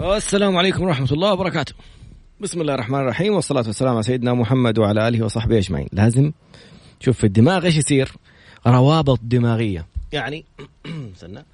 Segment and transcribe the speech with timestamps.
[0.00, 1.74] السلام عليكم ورحمة الله وبركاته.
[2.40, 5.88] بسم الله الرحمن الرحيم والصلاة والسلام على سيدنا محمد وعلى آله وصحبه أجمعين.
[5.92, 6.32] لازم
[7.00, 8.12] شوف في الدماغ إيش يصير؟
[8.66, 9.86] روابط دماغية.
[10.12, 10.44] يعني
[11.16, 11.44] استنى.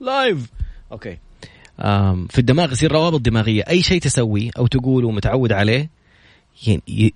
[0.00, 0.46] live
[0.92, 1.18] okay.
[2.28, 3.62] في الدماغ يصير روابط دماغية.
[3.68, 5.90] أي شيء تسويه أو تقوله ومتعود عليه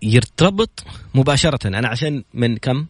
[0.02, 0.84] يرتبط
[1.14, 1.68] مباشرة.
[1.68, 2.86] أنا عشان من كم؟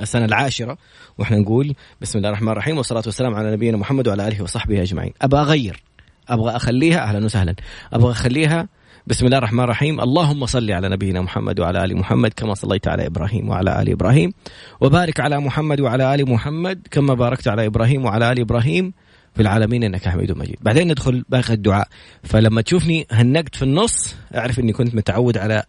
[0.00, 0.78] السنة العاشرة.
[1.18, 5.12] وإحنا نقول بسم الله الرحمن الرحيم والصلاة والسلام على نبينا محمد وعلى آله وصحبه أجمعين.
[5.22, 5.82] أبغى أغير.
[6.28, 7.54] أبغى أخليها أهلا وسهلا.
[7.92, 8.68] أبغى أخليها
[9.06, 10.00] بسم الله الرحمن الرحيم.
[10.00, 14.32] اللهم صل على نبينا محمد وعلى آل محمد كما صليت على إبراهيم وعلى آل إبراهيم.
[14.80, 18.92] وبارك على محمد وعلى آل محمد كما باركت على إبراهيم وعلى آل إبراهيم.
[19.34, 20.56] في العالمين إنك حميد مجيد.
[20.60, 21.88] بعدين ندخل باقي الدعاء.
[22.22, 25.62] فلما تشوفني هنقت في النص أعرف إني كنت متعود على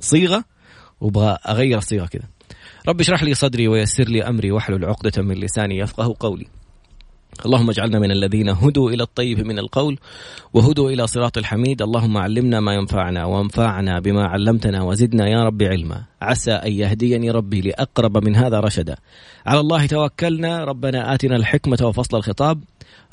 [0.00, 0.44] صيغة
[1.00, 2.22] وأبغى أغير الصيغة كذا
[2.88, 6.46] رب اشرح لي صدري ويسر لي أمري واحلل عقدة من لساني يفقه قولي.
[7.46, 9.98] اللهم اجعلنا من الذين هدوا إلى الطيب من القول
[10.54, 11.82] وهدوا إلى صراط الحميد.
[11.82, 16.04] اللهم علمنا ما ينفعنا وانفعنا بما علمتنا وزدنا يا رب علما.
[16.22, 18.96] عسى أن يهديني ربي لأقرب من هذا رشدا.
[19.46, 20.64] على الله توكلنا.
[20.64, 22.62] ربنا آتنا الحكمة وفصل الخطاب.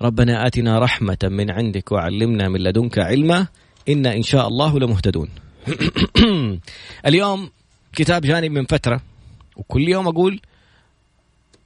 [0.02, 3.48] ربنا آتنا رحمة من عندك وعلمنا من لدنك علما.
[3.90, 5.30] أنا إن شاء الله لمهتدون.
[7.08, 7.50] اليوم
[7.96, 9.02] كتاب جاني من فترة
[9.58, 10.42] وكل يوم أقول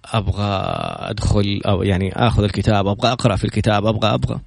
[0.06, 0.62] أبغى
[1.10, 4.40] أدخل أو يعني آخذ الكتاب أبغى أقرأ في الكتاب أبغى أبغى.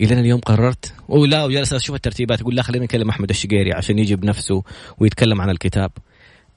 [0.00, 0.94] إلى اليوم قررت.
[1.08, 2.40] ولا وجالس أشوف الترتيبات.
[2.40, 4.62] أقول لا خلينا نكلم أحمد الشقيري عشان يجي بنفسه
[4.98, 5.90] ويتكلم عن الكتاب.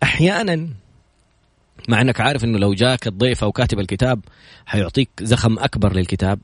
[0.04, 0.70] أحيانا
[1.88, 4.20] مع إنك عارف إنه لو جاك الضيف أو كاتب الكتاب
[4.66, 6.40] حيعطيك زخم أكبر للكتاب.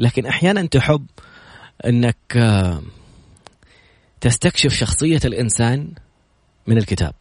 [0.00, 1.06] لكن أحيانا تحب
[1.86, 2.82] إنك آه،
[4.20, 5.88] تستكشف شخصية الإنسان
[6.66, 7.14] من الكتاب.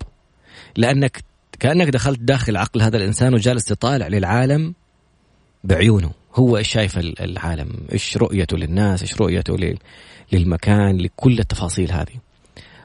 [0.77, 1.23] لأنك
[1.63, 4.73] كأنك دخلت داخل عقل هذا الإنسان وجالس تطالع للعالم
[5.63, 6.11] بعيونه.
[6.35, 9.77] هو إيش شايف ال- العالم؟ إيش رؤيته للناس؟ إيش رؤيته لل-
[10.31, 12.15] للمكان؟ لكل التفاصيل هذه.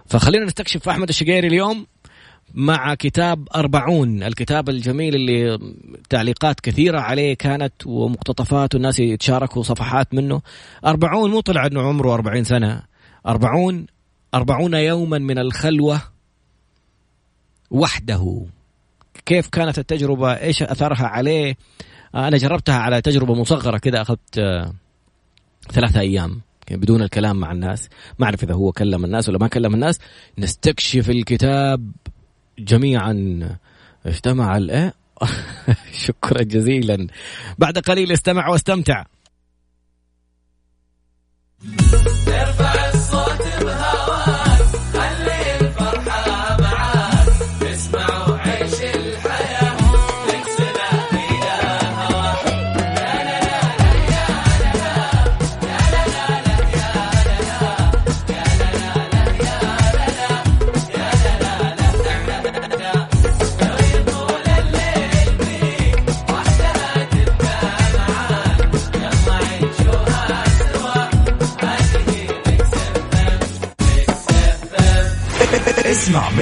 [0.07, 1.87] فخلينا نستكشف أحمد الشقيري اليوم
[2.55, 5.59] مع كتاب أربعون الكتاب الجميل اللي
[6.11, 10.41] تعليقات كثيرة عليه كانت ومقتطفات والناس يتشاركوا صفحات منه.
[10.87, 12.83] أربعون مو طلع أنه عمره أربعين سنة.
[13.27, 13.87] أربعون
[14.35, 16.01] أربعون يوما من الخلوة
[17.71, 18.47] وحده.
[19.27, 21.57] كيف كانت التجربة؟ إيش أثرها عليه؟
[22.15, 24.75] أنا جربتها على تجربة مصغرة كده أخذت آه،
[25.71, 26.41] ثلاثة يعني
[26.71, 27.89] بدون الكلام مع الناس.
[28.19, 29.99] ما أعرف إذا هو كلم الناس ولا ما كلم الناس.
[30.39, 31.93] نستكشف الكتاب
[32.59, 33.39] جميعا.
[34.07, 34.95] اجتمع الإيه
[36.07, 37.07] شكرا جزيلا.
[37.59, 39.05] بعد قليل استمع واستمتع.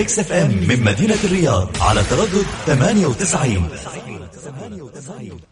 [0.07, 3.69] Mix FM من مدينة الرياض على تردد 98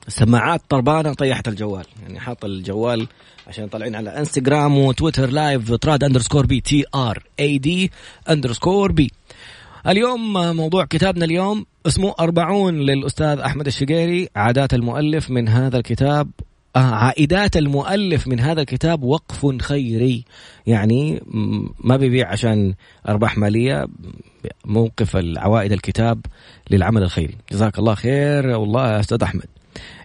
[0.09, 1.85] سماعات خربانة طيحت الجوال.
[2.03, 3.09] يعني حاط الجوال
[3.47, 7.93] عشان طالعين على انستغرام وتويتر live تراد underscore B T R A D
[8.31, 9.11] underscore B
[9.87, 16.31] اليوم موضوع كتابنا اليوم اسمه أربعون للأستاذ أحمد الشقيري عادات المؤلف من هذا الكتاب.
[16.77, 20.25] عائدات المؤلف من هذا الكتاب وقف خيري.
[20.67, 21.23] يعني
[21.79, 22.75] ما بيبيع عشان
[23.09, 23.87] أرباح مالية
[24.65, 26.27] موقف العوائد الكتاب
[26.71, 27.37] للعمل الخيري.
[27.53, 28.47] جزاك الله خير.
[28.47, 29.47] والله يا أستاذ أحمد.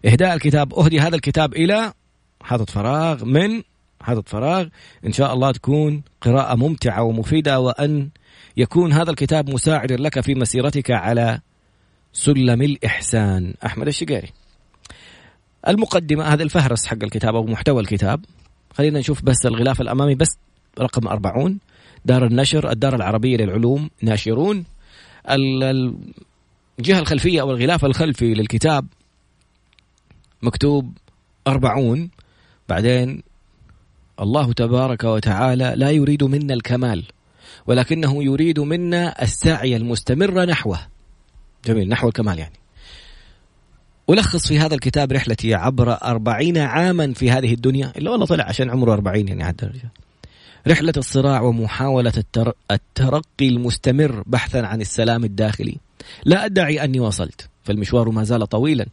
[0.05, 1.93] إهداء الكتاب أهدي هذا الكتاب إلى
[2.41, 3.61] حاطط فراغ من
[4.01, 4.67] حاطط فراغ.
[5.05, 8.09] إن شاء الله تكون قراءة ممتعة ومفيدة وأن
[8.57, 11.39] يكون هذا الكتاب مساعدا لك في مسيرتك على
[12.13, 13.53] سلم الإحسان.
[13.65, 14.29] أحمد الشقيري.
[15.67, 18.25] المقدمة هذا الفهرس حق الكتاب أو محتوى الكتاب.
[18.73, 20.37] خلينا نشوف بس الغلاف الأمامي بس
[20.79, 21.59] رقم أربعون.
[22.05, 24.65] دار النشر الدار العربية للعلوم ناشرون.
[25.29, 25.93] ال-
[26.79, 28.87] الجهة الخلفية أو الغلاف الخلفي للكتاب
[30.41, 30.97] مكتوب
[31.47, 32.09] أربعون.
[32.69, 33.23] بعدين
[34.21, 37.03] الله تبارك وتعالى لا يريد منا الكمال
[37.67, 40.79] ولكنه يريد منا السعي المستمر نحوه.
[41.65, 42.58] جميل نحو الكمال يعني.
[44.09, 47.93] ألخص في هذا الكتاب رحلتي عبر أربعين عاما في هذه الدنيا.
[47.97, 49.89] إلا والله طلع عشان عمره أربعين يعني الرجال.
[50.67, 52.53] رحلة الصراع ومحاولة التر...
[52.71, 55.77] الترقي المستمر بحثا عن السلام الداخلي.
[56.25, 58.85] لا أدعي أني وصلت فالمشوار ما زال طويلا.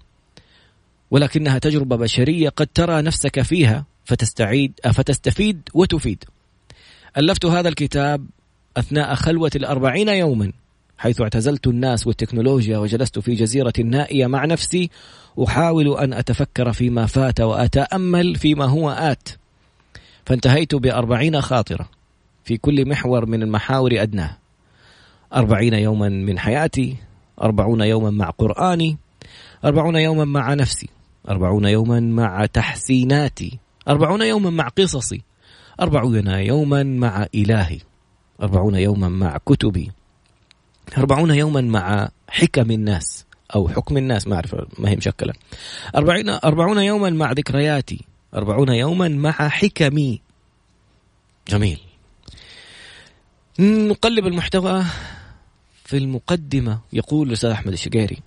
[1.10, 6.24] ولكنها تجربة بشرية قد ترى نفسك فيها فتستعيد فتستفيد وتفيد.
[7.16, 8.26] ألفت هذا الكتاب
[8.76, 10.52] أثناء خلوة الأربعين يوما.
[10.98, 14.90] حيث اعتزلت الناس والتكنولوجيا وجلست في جزيرة نائية مع نفسي
[15.44, 19.28] أحاول أن أتفكر فيما فات وأتأمل فيما هو آت.
[20.26, 21.88] فانتهيت بأربعين خاطرة
[22.44, 24.36] في كل محور من المحاور أدناه.
[25.34, 26.96] أربعين يوما من حياتي
[27.42, 28.96] أربعون يوما مع قرآني
[29.64, 30.88] أربعون يوما مع نفسي
[31.28, 33.58] أربعون يوما مع تحسيناتي
[33.88, 35.22] أربعون يوما مع قصصي
[35.80, 37.78] أربعون يوما مع إلهي
[38.42, 39.90] أربعون يوما مع كتبي.
[40.98, 45.32] أربعون يوما مع حكم الناس أو حكم الناس ما أعرف ما هي مشكلة.
[45.96, 48.04] أربعين, أربعون يوما مع ذكرياتي.
[48.34, 50.20] أربعون يوما مع حكمي.
[51.48, 51.78] جميل.
[53.58, 54.84] نقلب المحتوى
[55.84, 58.18] في المقدمة يقول الأستاذ أحمد الشقيري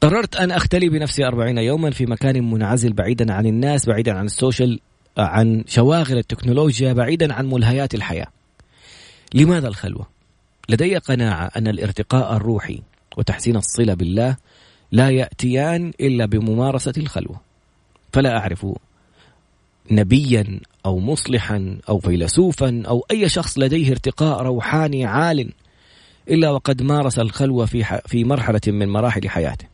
[0.00, 4.34] قررت أن أختلي بنفسي أربعين يوما في مكان منعزل بعيدا عن الناس بعيدا عن ال
[4.34, 4.80] social
[5.18, 8.26] عن شواغل التكنولوجيا بعيدا عن ملهيات الحياة.
[9.34, 10.11] لماذا الخلوة؟
[10.68, 12.82] لدي قناعة أن الارتقاء الروحي
[13.16, 14.36] وتحسين الصلة بالله
[14.92, 17.40] لا يأتيان إلا بممارسة الخلوة.
[18.12, 18.66] فلا أعرف
[19.90, 25.52] نبيا أو مصلحا أو فيلسوفا أو أي شخص لديه ارتقاء روحاني عال
[26.30, 28.00] إلا وقد مارس الخلوة في, ح...
[28.06, 29.66] في مرحلة من مراحل حياته.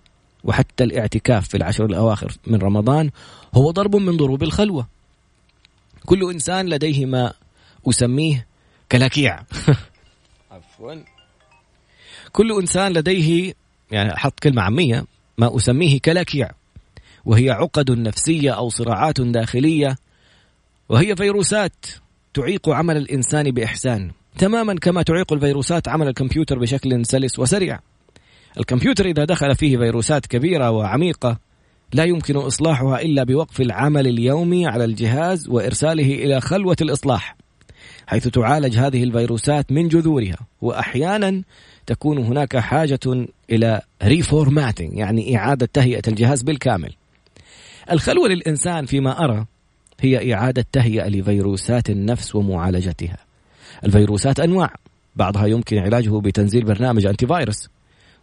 [0.45, 3.11] وحتى الاعتكاف في العشر الأواخر من رمضان
[3.55, 4.89] هو ضرب من ضروب الخلوة.
[6.07, 7.33] كل إنسان لديه ما
[7.89, 8.47] أسميه
[8.93, 9.43] كلاكيع.
[10.79, 10.95] عفوا.
[12.33, 13.55] كل إنسان لديه
[13.91, 15.05] يعني أحط كلمة عامية
[15.39, 16.51] ما أسميه كلاكيع
[17.25, 19.97] وهي عقد نفسية أو صراعات داخلية
[20.89, 21.87] وهي فيروسات
[22.35, 27.79] تعيق عمل الإنسان بإحسان تماما كما تعيق الفيروسات عمل الكمبيوتر بشكل سلس وسريع.
[28.59, 31.39] الكمبيوتر إذا دخل فيه فيروسات كبيرة وعميقة
[31.93, 37.37] لا يمكن إصلاحها إلا بوقف العمل اليومي على الجهاز وإرساله إلى خلوة الإصلاح.
[38.09, 40.37] حيث تعالج هذه الفيروسات من جذورها.
[40.61, 41.43] وأحيانا
[41.87, 43.01] تكون هناك حاجة
[43.51, 46.95] إلى ريفورماتنج يعني إعادة تهيئة الجهاز بالكامل.
[47.91, 49.47] الخلوة للإنسان فيما أرى
[50.01, 53.17] هي إعادة تهيئة لفيروسات النفس ومعالجتها.
[53.85, 54.75] الفيروسات أنواع
[55.17, 57.69] بعضها يمكن علاجه بتنزيل برنامج أنتي فيروس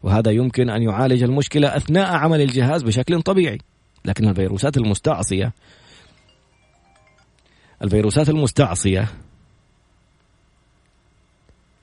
[0.03, 3.57] وهذا يمكن أن يعالج المشكلة أثناء عمل الجهاز بشكل طبيعي.
[4.05, 5.53] لكن الفيروسات المستعصية
[7.81, 9.07] الفيروسات المستعصية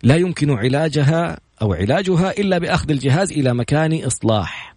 [0.02, 4.74] لا يمكن علاجها أو علاجها إلا بأخذ الجهاز إلى مكان إصلاح.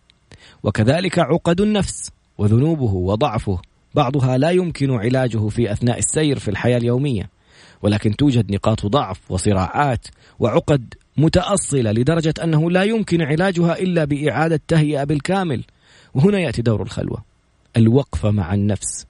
[0.63, 3.61] وكذلك عقد النفس وذنوبه وضعفه.
[3.95, 7.29] بعضها لا يمكن علاجه في أثناء السير في الحياة اليومية.
[7.81, 10.07] ولكن توجد نقاط ضعف وصراعات
[10.39, 15.63] وعقد متأصلة لدرجة أنه لا يمكن علاجها إلا بإعادة تهيئة بالكامل.
[16.13, 17.23] وهنا يأتي دور الخلوة.
[17.77, 19.05] الوقفة مع النفس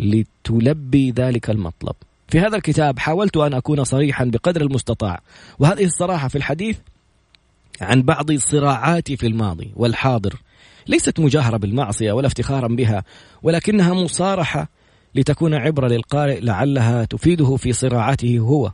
[0.00, 1.94] لتلبي ذلك المطلب.
[2.32, 5.20] في هذا الكتاب حاولت أن أكون صريحا بقدر المستطاع
[5.58, 6.78] وهذه الصراحة في الحديث
[7.80, 10.34] عن بعض صراعاتي في الماضي والحاضر
[10.86, 13.04] ليست مجاهرة بالمعصية ولا افتخارا بها
[13.42, 14.68] ولكنها مصارحة
[15.14, 18.72] لتكون عبرة للقارئ لعلها تفيده في صراعاته هو.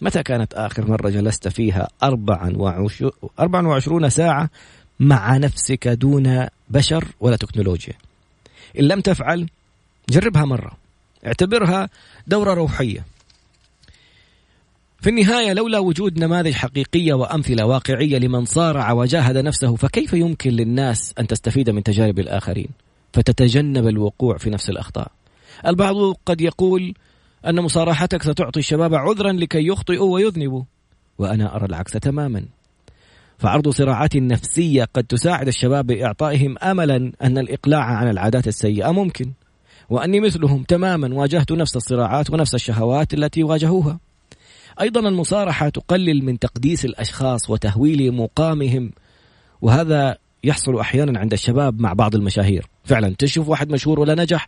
[0.00, 4.50] متى كانت آخر مرة جلست فيها 24 ساعة
[5.00, 7.94] مع نفسك دون بشر ولا تكنولوجيا؟
[8.78, 9.48] إن لم تفعل
[10.10, 10.89] جربها مرة.
[11.26, 11.88] اعتبرها
[12.26, 13.04] دورة روحية.
[15.00, 21.14] في النهاية لولا وجود نماذج حقيقية وأمثلة واقعية لمن صارع وجاهد نفسه فكيف يمكن للناس
[21.18, 22.68] أن تستفيد من تجارب الآخرين؟
[23.12, 25.12] فتتجنب الوقوع في نفس الأخطاء.
[25.66, 26.94] البعض قد يقول
[27.46, 30.62] أن مصارحتك ستعطي الشباب عذرا لكي يخطئوا ويذنبوا
[31.18, 32.44] وأنا أرى العكس تماما.
[33.38, 39.32] فعرض صراعات نفسية قد تساعد الشباب بإعطائهم أملا أن الإقلاع عن العادات السيئة ممكن
[39.90, 44.00] وأني مثلهم تماما واجهت نفس الصراعات ونفس الشهوات التي واجهوها.
[44.80, 48.90] أيضا المصارحة تقلل من تقديس الأشخاص وتهويل مقامهم
[49.62, 52.66] وهذا يحصل أحيانا عند الشباب مع بعض المشاهير.
[52.84, 54.46] فعلا تشوف واحد مشهور ولا نجح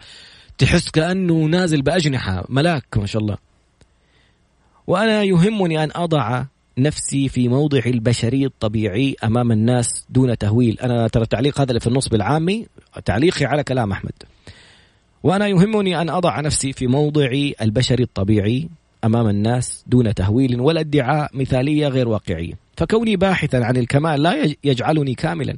[0.58, 3.36] تحس كأنه نازل بأجنحة ملاك ما شاء الله.
[4.86, 6.44] وأنا يهمني أن أضع
[6.78, 10.80] نفسي في موضع البشري الطبيعي أمام الناس دون تهويل.
[10.80, 12.66] أنا ترى التعليق هذا اللي في النص بالعامي
[13.04, 14.12] تعليقي على كلام أحمد.
[15.22, 17.30] وأنا يهمني أن أضع نفسي في موضع
[17.62, 18.68] البشري الطبيعي
[19.04, 22.52] أمام الناس دون تهويل ولا ادعاء مثالية غير واقعية.
[22.76, 25.56] فكوني باحثا عن الكمال لا يجعلني كاملا.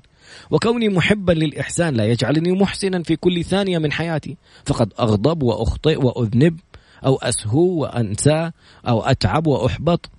[0.50, 4.36] وكوني محبا للإحسان لا يجعلني محسنا في كل ثانية من حياتي.
[4.66, 6.60] فقد أغضب وأخطئ وأذنب
[7.06, 8.50] أو أسهو وأنسى
[8.88, 10.10] أو أتعب وأحبط.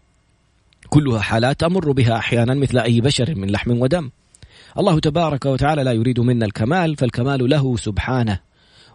[0.89, 4.09] كلها حالات أمر بها أحيانا مثل أي بشر من لحم ودم.
[4.79, 8.39] الله تبارك وتعالى لا يريد منا الكمال فالكمال له سبحانه.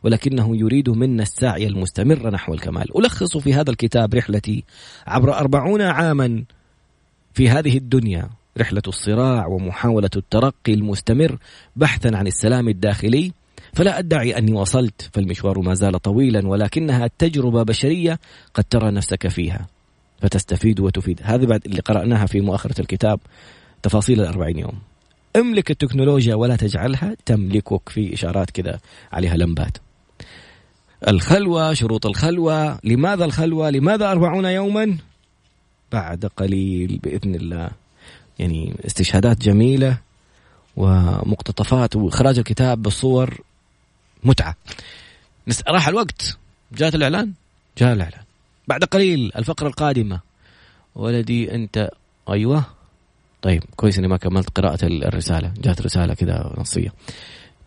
[0.03, 2.99] ولكنه يريد منا السعي المستمر نحو الكمال.
[2.99, 4.65] ألخص في هذا الكتاب رحلتي
[5.07, 6.45] عبر أربعون عاما
[7.35, 8.29] في هذه الدنيا
[8.59, 11.39] رحلة الصراع ومحاولة الترقي المستمر
[11.77, 13.33] بحثا عن السلام الداخلي.
[13.73, 18.19] فلا أدعي أني وصلت فالمشوار ما زال طويلا ولكنها تجربة بشرية
[18.55, 19.67] قد ترى نفسك فيها.
[20.23, 21.21] فتستفيد وتفيد.
[21.23, 23.21] هذه بعد اللي قرأناها في مؤخرة الكتاب
[23.83, 24.79] تفاصيل الأربعين يوم.
[25.37, 28.79] املك التكنولوجيا ولا تجعلها تملكك في إشارات كذا
[29.13, 29.77] عليها لمبات.
[31.09, 32.79] الخلوة شروط الخلوة.
[32.85, 34.99] لماذا الخلوة؟ لماذا أربعون يوما؟
[35.93, 37.71] بعد قليل بإذن الله.
[38.39, 39.99] يعني استشهادات جميلة
[40.77, 43.41] ومقتطفات وإخراج الكتاب بالصور
[44.25, 44.55] متعة.
[45.69, 46.39] راح الوقت.
[46.73, 47.33] جاءت الإعلان؟
[47.79, 48.23] جاء الإعلان.
[48.69, 50.21] بعد قليل الفقرة القادمة.
[50.95, 51.91] ولدي أنت؟
[52.31, 52.65] أيوة.
[53.43, 55.55] طيب كويس إني ما كملت قراءة الرسالة.
[55.59, 56.93] جات رسالة كذا نصية.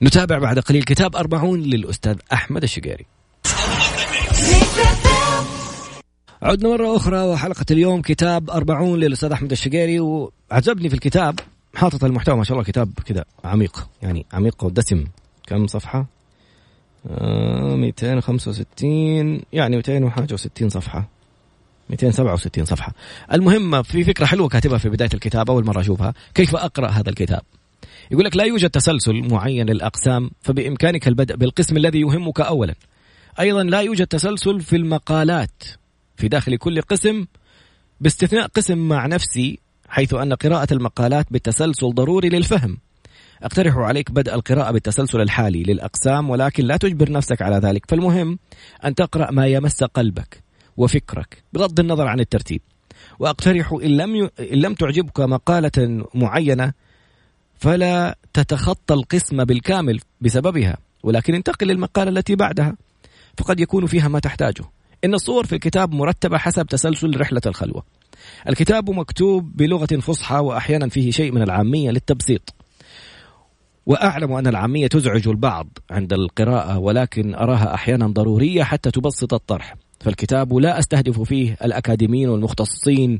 [0.02, 3.06] نتابع بعد قليل كتاب أربعون للأستاذ أحمد الشقيري.
[6.42, 11.40] عدنا مرة أخرى وحلقة اليوم كتاب أربعون للأستاذ أحمد الشقيري وعجبني في الكتاب
[11.76, 15.06] حاطط المحتوى ما شاء الله كتاب كذا عميق يعني عميق ودسم.
[15.48, 16.06] كم صفحة؟
[17.10, 21.08] آه 265 يعني 261 صفحة.
[21.90, 22.94] 267 صفحة.
[23.34, 26.14] المهم في فكرة حلوة كاتبها في بداية الكتاب أول مرة أشوفها.
[26.34, 27.42] كيف أقرأ هذا الكتاب؟
[28.12, 32.76] يقول لك لا يوجد تسلسل معين للأقسام فبإمكانك البدء بالقسم الذي يهمك أولا.
[33.40, 35.64] أيضا لا يوجد تسلسل في المقالات
[36.16, 37.26] في داخل كل قسم
[38.02, 42.78] باستثناء قسم مع نفسي حيث أن قراءة المقالات بالتسلسل ضروري للفهم.
[43.44, 47.86] أقترح عليك بدء القراءة بالتسلسل الحالي للأقسام ولكن لا تجبر نفسك على ذلك.
[47.90, 48.40] فالمهم
[48.86, 50.44] أن تقرأ ما يمس قلبك
[50.78, 52.62] وفكرك بغض النظر عن الترتيب.
[53.20, 54.30] وأقترح إن لم, ي...
[54.40, 56.74] إن لم تعجبك مقالة معينة
[57.56, 62.76] فلا تتخطى القسم بالكامل بسببها ولكن انتقل للمقالة التي بعدها.
[63.38, 64.64] فقد يكون فيها ما تحتاجه.
[65.06, 67.84] إن الصور في الكتاب مرتبة حسب تسلسل رحلة الخلوة.
[68.50, 72.54] الكتاب مكتوب بلغة فصحى وأحيانا فيه شيء من العامية للتبسيط.
[73.86, 79.76] وأعلم أن العامية تزعج البعض عند القراءة ولكن أراها أحيانا ضرورية حتى تبسط الطرح.
[80.00, 83.20] فالكتاب لا أستهدف فيه الأكاديميين والمختصين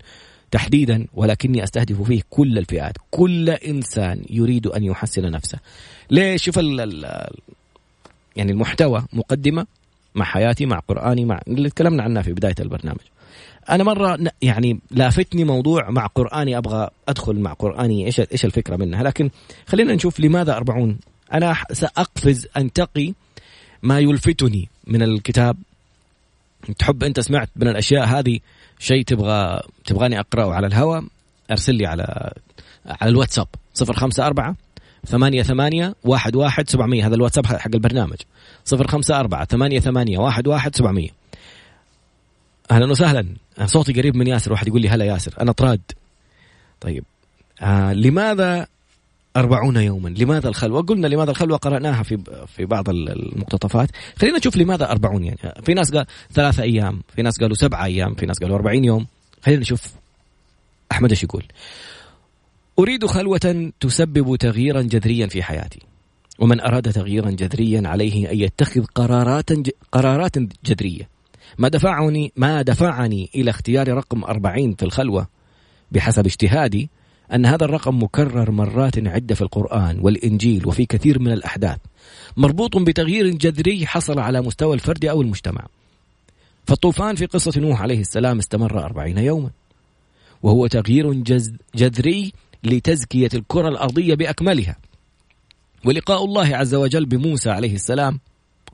[0.52, 2.98] تحديدا ولكني أستهدف فيه كل الفئات.
[3.12, 5.60] كل إنسان يريد أن يحسن نفسه.
[6.12, 7.14] ليش؟ شوف ال
[8.36, 9.66] يعني المحتوى مقدمة
[10.16, 13.00] مع حياتي مع قرآني مع اللي تكلمنا عنها في بداية البرنامج.
[13.70, 18.76] أنا مرة ن- يعني لافتني موضوع مع قرآني أبغى أدخل مع قرآني إيش إيش الفكرة
[18.76, 19.30] منها؟ لكن
[19.68, 20.98] خلينا نشوف لماذا أربعون.
[21.34, 23.14] أنا ح- سأقفز أنتقي
[23.84, 25.58] ما يلفتني من الكتاب.
[26.80, 28.40] تحب أنت سمعت من الأشياء هذه
[28.80, 31.04] شيء تبغى تبغاني أقرأه على الهواء؟
[31.52, 32.32] أرسل لي على
[32.86, 33.48] على الواتساب
[33.82, 34.56] 054
[35.08, 37.08] ثمانية ثمانية واحد واحد سبعمية.
[37.08, 38.18] هذا الواتساب حق البرنامج.
[38.66, 41.10] صفر خمسة أربعة ثمانية ثمانية واحد واحد سبعمية.
[42.72, 43.28] أهلا وسهلا.
[43.66, 45.82] صوتي قريب من ياسر واحد يقول لي هلا ياسر أنا طراد.
[46.82, 47.04] طيب.
[47.62, 48.68] آه لماذا
[49.38, 52.18] أربعون يوما؟ لماذا الخلوة؟ قلنا لماذا الخلوة؟ قرأناها في
[52.48, 53.90] في بعض المقتطفات.
[54.18, 55.40] خلينا نشوف لماذا أربعون يعني.
[55.64, 59.08] في ناس قال ثلاثة أيام في ناس قالوا سبعة أيام في ناس قالوا أربعين يوم.
[59.46, 59.88] خلينا نشوف
[60.92, 61.44] أحمد إيش يقول.
[62.80, 65.80] أريد خلوة تسبب تغييرا جذريا في حياتي.
[66.40, 69.50] ومن أراد تغييرا جذريا عليه أن يتخذ قرارات.
[69.92, 71.10] قرارات جذرية.
[71.58, 75.28] ما دفعني ما دفعني إلى اختيار رقم أربعين في الخلوة
[75.92, 76.90] بحسب اجتهادي
[77.34, 81.78] أن هذا الرقم مكرر مرات عدة في القرآن والإنجيل وفي كثير من الأحداث.
[82.38, 85.66] مربوط بتغيير جذري حصل على مستوى الفرد أو المجتمع.
[86.66, 89.50] فالطوفان في قصة نوح عليه السلام استمر أربعين يوما.
[90.44, 91.14] وهو تغيير
[91.76, 94.78] جذري لتزكية الكرة الأرضية بأكملها.
[95.86, 98.20] ولقاء الله عز وجل بموسى عليه السلام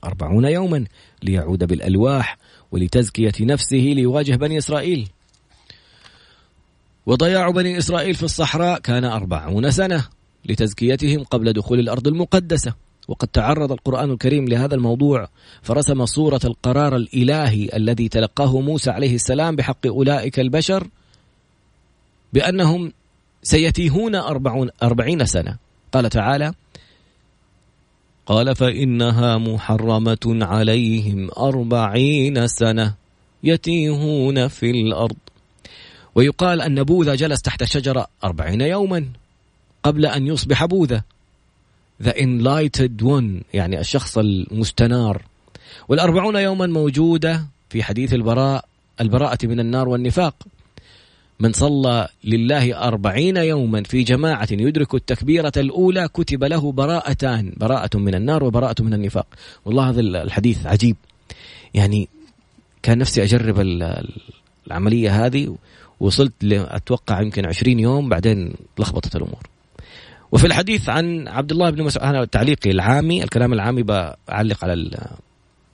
[0.04, 0.84] أربعون يوما
[1.22, 2.38] ليعود بالألواح
[2.72, 5.08] ولتزكية نفسه ليواجه بني إسرائيل.
[7.06, 10.08] وضياع بني إسرائيل في الصحراء كان أربعون سنة
[10.44, 12.74] لتزكيتهم قبل دخول الأرض المقدسة.
[13.08, 15.28] وقد تعرض القرآن الكريم لهذا الموضوع
[15.62, 20.88] فرسم صورة القرار الإلهي الذي تلقاه موسى عليه السلام بحق أولئك البشر
[22.32, 22.92] بأنهم
[23.42, 25.56] سيتيهون أربعون أربعين سنة.
[25.92, 26.52] قال تعالى
[28.26, 32.94] قال فإنها محرمة عليهم أربعين سنة
[33.44, 35.16] يتيهون في الأرض.
[36.14, 39.06] ويقال أن بوذا جلس تحت الشجرة أربعين يوما
[39.82, 41.02] قبل أن يصبح بوذا.
[42.02, 45.22] The Enlightened One يعني الشخص المستنار.
[45.88, 48.64] والأربعون يوما موجودة في حديث البراء
[49.00, 50.34] البراءة من النار والنفاق.
[51.40, 58.14] من صلى لله أربعين يوما في جماعة يدرك التكبيرة الأولى كتب له براءتان براءة من
[58.14, 59.26] النار وبراءة من النفاق.
[59.64, 60.96] والله هذا الحديث عجيب.
[61.74, 62.08] يعني
[62.82, 64.20] كان نفسي أجرب ال- ال-
[64.66, 65.56] العملية هذه
[66.00, 69.46] وصلت أتوقع يمكن عشرين يوم بعدين لخبطت الأمور.
[70.32, 74.98] وفي الحديث عن عبد الله بن مسعود أنا تعليقي العامي الكلام العامي بعلق على ال-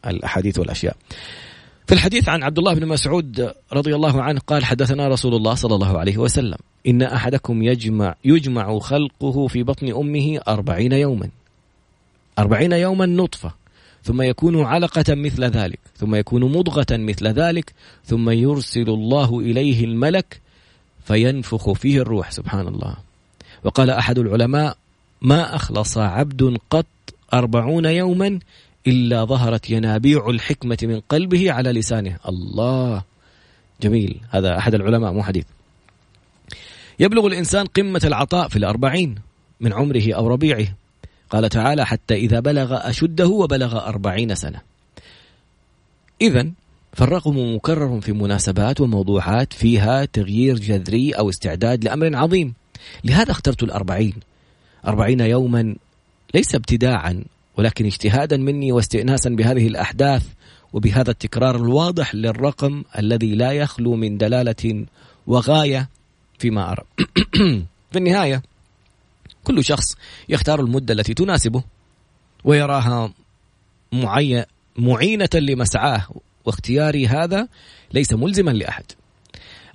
[0.06, 0.96] الأحاديث والأشياء.
[1.87, 5.75] في الحديث عن عبد الله بن مسعود رضي الله عنه قال حدثنا رسول الله صلى
[5.75, 6.59] الله عليه وسلم.
[6.87, 11.28] إن أحدكم يجمع يجمع خلقه في بطن أمه أربعين يوما.
[12.38, 13.52] أربعين يوما نطفة.
[14.02, 15.78] ثم يكون علقة مثل ذلك.
[15.97, 17.73] ثم يكون مضغة مثل ذلك.
[18.05, 20.40] ثم يرسل الله إليه الملك
[21.05, 22.31] فينفخ فيه الروح.
[22.31, 22.97] سبحان الله.
[23.64, 24.76] وقال أحد العلماء
[25.23, 26.87] ما أخلص عبد قط
[27.35, 28.38] أربعون يوما
[28.87, 32.16] إلا ظهرت ينابيع الحكمة من قلبه على لسانه.
[32.28, 33.02] الله.
[33.83, 34.21] جميل.
[34.31, 35.45] هذا أحد العلماء مو حديث.
[36.99, 39.14] يبلغ الإنسان قمة العطاء في الأربعين
[39.61, 40.66] من عمره أو ربيعه.
[41.31, 44.61] قال تعالى حتى إذا بلغ أشده وبلغ أربعين سنة.
[46.21, 46.50] إذا
[46.93, 52.55] فالرقم مكرر في مناسبات وموضوعات فيها تغيير جذري أو استعداد لأمر عظيم.
[53.05, 54.14] لهذا اخترت الأربعين.
[54.87, 55.76] أربعين يوما
[56.35, 57.25] ليس ابتداعا
[57.59, 60.27] ولكن اجتهادا مني واستئناسا بهذه الأحداث
[60.73, 64.87] وبهذا التكرار الواضح للرقم الذي لا يخلو من دلالة
[65.27, 65.89] وغاية
[66.39, 66.83] فيما أرى.
[67.93, 68.43] في النهاية
[69.45, 69.97] كل شخص
[70.29, 71.65] يختار المدة التي تناسبه
[72.45, 73.13] ويراها
[73.93, 74.45] معي...
[74.77, 76.07] معينة لمسعاه
[76.45, 77.49] واختياري هذا
[77.93, 78.85] ليس ملزما لأحد.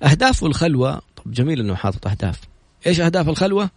[0.03, 2.39] أهداف الخلوة طب جميل أنه حاطط أهداف.
[2.87, 3.69] إيش أهداف الخلوة؟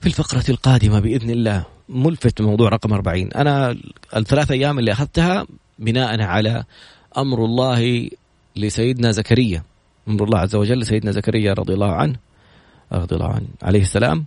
[0.00, 3.76] في الفقرة القادمة بإذن الله ملفت موضوع رقم 40 أنا
[4.16, 5.46] الثلاث أيام اللي أخذتها
[5.78, 6.64] بناء على
[7.16, 8.10] أمر الله
[8.56, 9.62] لسيدنا زكريا.
[10.08, 12.16] أمر الله عز وجل لسيدنا زكريا رضي الله عنه
[12.92, 14.24] رضي الله عنه عليه السلام.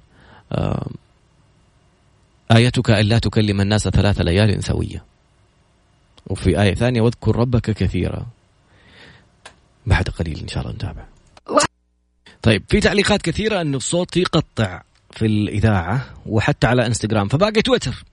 [0.51, 0.87] آه،
[2.51, 5.03] آيتك ألا تكلم الناس ثلاث ليال سوية.
[6.27, 8.25] وفي آية ثانية واذكر ربك كثيرا.
[9.85, 11.05] بعد قليل إن شاء الله نتابع.
[12.41, 14.81] طيب في تعليقات كثيرة أن الصوت يقطع.
[15.15, 17.27] في الإذاعة وحتى على إنستغرام.
[17.27, 18.03] فباقي تويتر.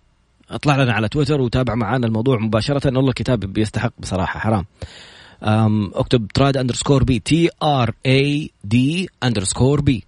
[0.50, 2.86] اطلع لنا على تويتر وتابع معنا الموضوع مباشرة.
[2.86, 4.40] والله الكتاب بيستحق بصراحة.
[4.40, 4.66] حرام.
[5.94, 10.04] اكتب تراد underscore B T R A D underscore B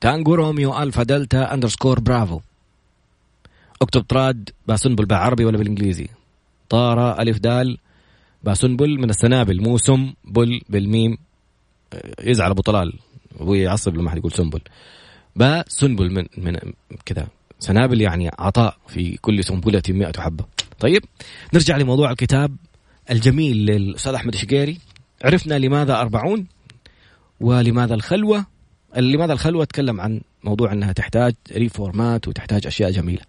[0.00, 2.40] tango romeo alpha delta underscore bravo.
[3.82, 6.08] اكتب تراد باسنبل بالعربي ولا بالإنجليزي.
[6.68, 7.78] طارة ألف دال.
[8.44, 9.62] باسنبل من السنابل.
[9.62, 11.18] مو سم بل بالميم.
[12.20, 12.92] يزعل أبو طلال.
[13.40, 14.60] أبوي يعصب لما حد يقول سنبل.
[15.38, 16.56] باء سنبل من من
[17.06, 17.28] كذا.
[17.58, 20.44] سنابل يعني عطاء في كل سنبلة 100 حبة.
[20.80, 21.02] طيب
[21.54, 22.56] نرجع لموضوع الكتاب
[23.10, 24.78] الجميل للأستاذ أحمد الشقيري
[25.24, 26.46] عرفنا لماذا أربعون
[27.40, 28.46] ولماذا الخلوة.
[28.96, 33.22] لماذا الخلوة؟ تكلم عن موضوع أنها تحتاج ريفورمات وتحتاج أشياء جميلة.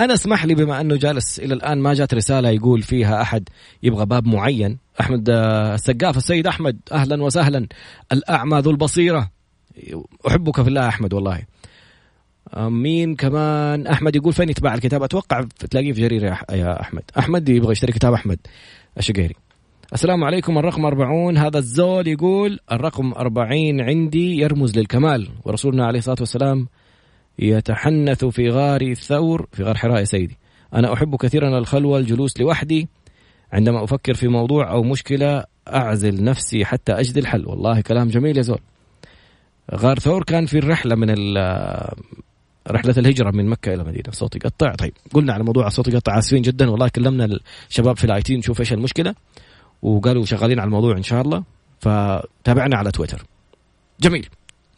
[0.00, 3.48] أنا أسمح لي بما أنه جالس إلى الآن ما جات رسالة يقول فيها أحد
[3.82, 4.78] يبغى باب معين.
[5.00, 7.66] أحمد آه، السقاف السيد أحمد أهلا وسهلا.
[8.12, 9.37] الأعمى ذو البصيرة.
[10.28, 11.42] أحبك في الله أحمد والله.
[12.56, 17.02] مين كمان أحمد يقول فين يتباع الكتاب؟ أتوقع تلاقيه في جرير يا أحمد.
[17.18, 18.38] أحمد يبغى يشتري كتاب أحمد.
[18.98, 19.34] الشقيري
[19.92, 20.58] السلام عليكم.
[20.58, 25.28] الرقم 40 هذا الزول يقول الرقم 40 عندي يرمز للكمال.
[25.44, 26.68] ورسولنا عليه الصلاة والسلام
[27.38, 30.38] يتحنث في غار ثور في غار حراء يا سيدي.
[30.74, 32.88] أنا أحب كثيرا الخلوة الجلوس لوحدي.
[33.52, 37.46] عندما أفكر في موضوع أو مشكلة أعزل نفسي حتى أجد الحل.
[37.46, 38.60] والله كلام جميل يا زول.
[39.74, 41.10] غار ثور كان في الرحلة من
[42.70, 46.42] رحلة الهجرة من مكة إلى المدينة الصوت يقطع طيب قلنا على موضوع الصوت يقطع آسفين
[46.42, 49.14] جدا والله كلمنا الشباب في ال IT نشوف إيش المشكلة
[49.82, 51.44] وقالوا شغالين على الموضوع إن شاء الله.
[51.80, 53.24] فتابعنا على تويتر.
[54.00, 54.28] جميل.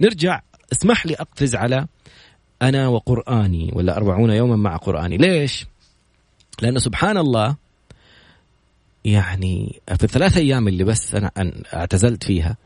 [0.00, 0.40] نرجع
[0.72, 1.86] اسمح لي أقفز على
[2.62, 5.16] أنا وقرآني ولا أربعون يوما مع قرآني.
[5.16, 5.66] ليش؟
[6.62, 7.56] لأنه سبحان الله
[9.04, 12.56] يعني في الثلاث أيام اللي بس أنا أن- اعتزلت فيها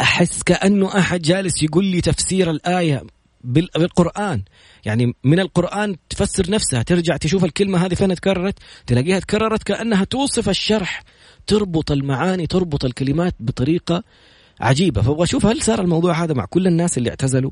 [0.00, 3.02] أحس كأنه أحد جالس يقول لي تفسير الآية
[3.44, 4.42] بال- بالقرآن.
[4.84, 10.48] يعني من القرآن تفسر نفسها ترجع تشوف الكلمة هذه فين تكررت تلاقيها تكررت كأنها توصف
[10.48, 11.02] الشرح.
[11.46, 14.02] تربط المعاني تربط الكلمات بطريقة
[14.60, 15.02] عجيبة.
[15.02, 17.50] فأبغى أشوف هل صار الموضوع هذا مع كل الناس اللي اعتزلوا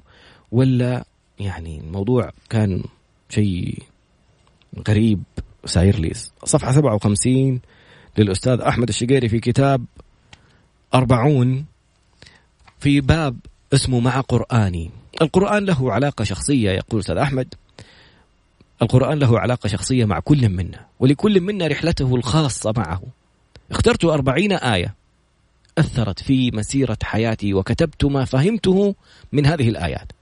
[0.52, 1.04] ولا
[1.40, 2.84] يعني الموضوع كان
[3.28, 3.78] شيء
[4.88, 5.22] غريب
[5.64, 6.12] ساير لي.
[6.44, 7.60] صفحة 57
[8.18, 9.84] للأستاذ أحمد الشقيري في كتاب
[10.94, 11.64] أربعون.
[12.82, 13.36] في باب
[13.74, 14.90] اسمه مع قرآني.
[15.22, 17.54] القرآن له علاقة شخصية يقول أستاذ أحمد.
[18.82, 23.02] القرآن له علاقة شخصية مع كل منا ولكل منا رحلته الخاصة معه.
[23.70, 24.94] اخترت أربعين آية
[25.78, 28.94] أثرت في مسيرة حياتي وكتبت ما فهمته
[29.32, 30.12] من هذه الآيات.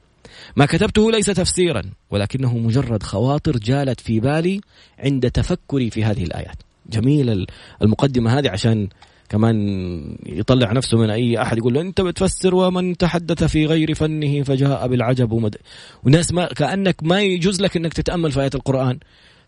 [0.57, 4.61] ما كتبته ليس تفسيرا ولكنه مجرد خواطر جالت في بالي
[4.99, 6.57] عند تفكري في هذه الآيات.
[6.87, 7.47] جميل
[7.83, 8.89] المقدمة هذه عشان
[9.31, 14.43] كمان يطلع نفسه من أي أحد يقول له أنت بتفسر ومن تحدث في غير فنه
[14.43, 15.57] فجاء بالعجب ومد...
[16.05, 18.99] وناس ما كأنك ما يجوز لك إنك تتأمل في ايات القرآن.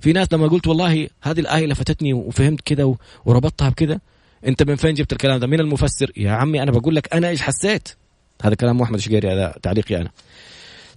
[0.00, 4.00] في ناس لما قلت والله هذه الآية لفتتني وفهمت كذا وربطتها بكذا
[4.46, 7.42] أنت من فين جبت الكلام ده؟ من المفسر؟ يا عمي أنا بقول لك أنا إيش
[7.42, 7.88] حسيت؟
[8.42, 10.10] هذا كلام محمد شقيري هذا تعليقي أنا.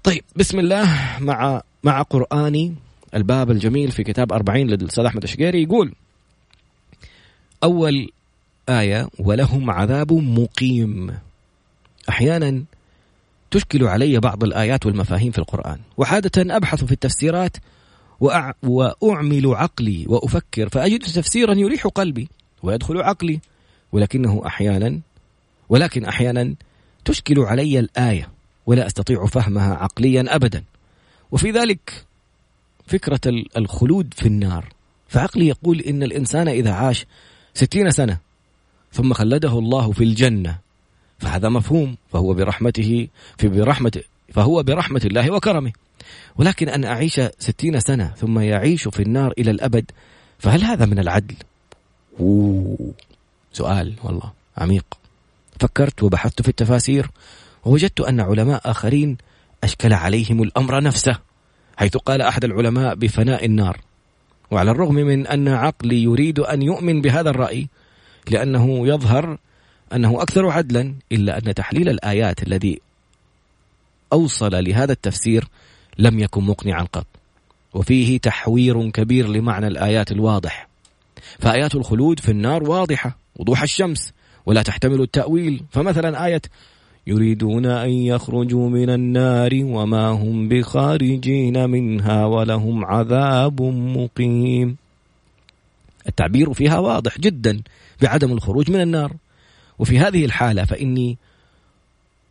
[0.04, 0.89] طيب بسم الله.
[1.19, 2.76] مع مع قرآني
[3.15, 5.93] الباب الجميل في كتاب 40 للاستاذ أحمد الشقيري يقول
[7.63, 8.10] أول
[8.69, 11.17] آية ولهم عذاب مقيم.
[12.10, 12.63] أحيانا
[13.51, 15.80] تشكل علي بعض الآيات والمفاهيم في القرآن.
[15.97, 17.58] وعادة أبحث في التفسيرات
[18.19, 18.54] وأع...
[18.63, 22.28] وأعمل عقلي وأفكر فأجد تفسيرا يريح قلبي
[22.63, 23.39] ويدخل عقلي
[23.91, 24.99] ولكنه أحيانا
[25.69, 26.56] ولكن أحيانا
[27.06, 28.30] تشكل علي الآية
[28.65, 30.63] ولا أستطيع فهمها عقليا ابدا.
[31.32, 32.06] وفي ذلك
[32.88, 34.73] فكرة ال- الخلود في النار.
[35.08, 37.06] فعقلي يقول إن الإنسان إذا عاش
[37.54, 38.17] ستين سنة
[38.95, 40.58] ثم خلده الله في الجنة
[41.19, 44.01] فهذا مفهوم فهو برحمته في برحمته
[44.34, 45.71] فهو برحمة الله وكرمه
[46.36, 49.91] ولكن أن أعيش ستين سنة ثم يعيش في النار إلى الأبد
[50.39, 51.36] فهل هذا من العدل؟
[52.19, 52.93] أوه.
[53.53, 54.86] سؤال والله عميق
[55.60, 57.10] فكرت وبحثت في التفاسير
[57.65, 59.17] ووجدت أن علماء آخرين
[59.63, 61.19] أشكل عليهم الأمر نفسه
[61.77, 63.81] حيث قال أحد العلماء بفناء النار
[64.51, 67.67] وعلى الرغم من أن عقلي يريد أن يؤمن بهذا الرأي
[68.31, 69.38] لأنه يظهر
[69.93, 72.81] أنه أكثر عدلا إلا أن تحليل الآيات الذي
[74.13, 75.47] أوصل لهذا التفسير
[75.97, 77.07] لم يكن مقنعا قط.
[77.73, 80.67] وفيه تحوير كبير لمعنى الآيات الواضح.
[81.39, 84.13] فآيات الخلود في النار واضحة وضوح الشمس
[84.45, 85.63] ولا تحتمل التأويل.
[85.71, 86.41] فمثلا آية
[87.07, 94.77] يريدون أن يخرجوا من النار وما هم بخارجين منها ولهم عذاب مقيم.
[96.07, 97.61] التعبير فيها واضح جدا.
[98.01, 99.13] بعدم الخروج من النار.
[99.79, 101.17] وفي هذه الحالة فإني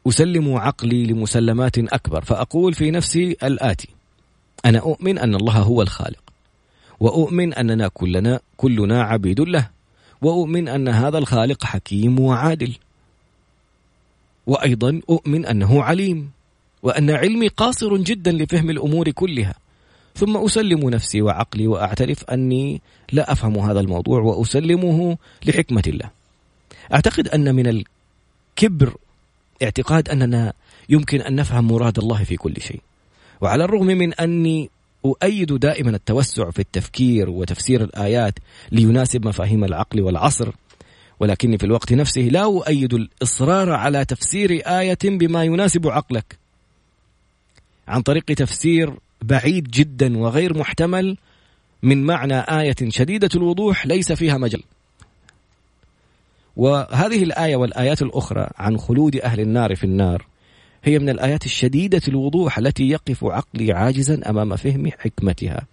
[0.09, 3.89] أسلم عقلي لمسلمات أكبر فأقول في نفسي الآتي.
[4.65, 6.23] أنا أؤمن أن الله هو الخالق.
[7.01, 9.71] وأؤمن أننا كلنا كلنا عبيد له.
[10.23, 12.75] وأؤمن أن هذا الخالق حكيم وعادل.
[14.47, 16.31] وأيضا أؤمن أنه عليم.
[16.83, 19.55] وأن علمي قاصر جدا لفهم الأمور كلها.
[20.15, 22.81] ثم أسلم نفسي وعقلي وأعترف أني
[23.13, 26.11] لا أفهم هذا الموضوع وأسلمه لحكمة الله
[26.93, 28.97] أعتقد أن من الكبر
[29.63, 30.53] اعتقاد أننا
[30.89, 32.81] يمكن أن نفهم مراد الله في كل شيء.
[33.41, 34.71] وعلى الرغم من أني
[35.05, 38.35] أؤيد دائما التوسع في التفكير وتفسير الآيات
[38.73, 40.51] ليناسب مفاهيم العقل والعصر
[41.21, 46.39] ولكني في الوقت نفسه لا أؤيد الإصرار على تفسير آية بما يناسب عقلك.
[47.89, 48.95] عن طريق تفسير
[49.27, 51.17] بعيد جدا وغير محتمل
[51.83, 54.63] من معنى آية شديدة الوضوح ليس فيها مجال.
[56.57, 60.27] وهذه الآية والآيات الأخرى عن خلود أهل النار في النار
[60.85, 65.67] هي من الآيات الشديدة الوضوح التي يقف عقلي عاجزا أمام فهم حكمتها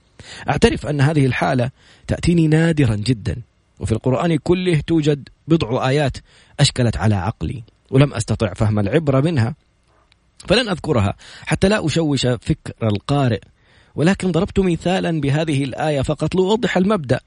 [0.49, 1.71] أعترف أن هذه الحالة
[2.07, 3.35] تأتيني نادرا جدا
[3.79, 6.17] وفي القرآن كله توجد بضع آيات
[6.59, 9.55] أشكلت على عقلي ولم أستطع فهم العبرة منها
[10.47, 11.13] فلن أذكرها
[11.45, 13.41] حتى لا أشوش فكر القارئ.
[13.95, 17.19] ولكن ضربت مثالا بهذه الآية فقط لأوضح المبدأ.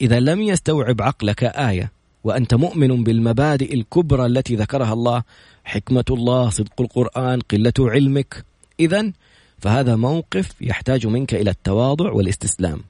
[0.00, 1.92] إذا لم يستوعب عقلك آية
[2.24, 5.22] وأنت مؤمن بالمبادئ الكبرى التي ذكرها الله
[5.64, 8.44] حكمة الله صدق القرآن قلة علمك
[8.80, 9.12] إذا
[9.58, 12.80] فهذا موقف يحتاج منك إلى التواضع والاستسلام.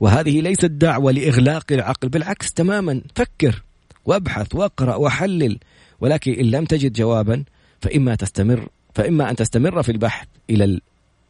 [0.00, 3.62] وهذه ليست دعوة لإغلاق العقل بالعكس تماما فكر
[4.06, 5.58] وابحث واقرأ وحلل.
[6.00, 7.44] ولكن إن لم تجد جوابا
[7.80, 10.80] فإما تستمر فإما أن تستمر في البحث إلى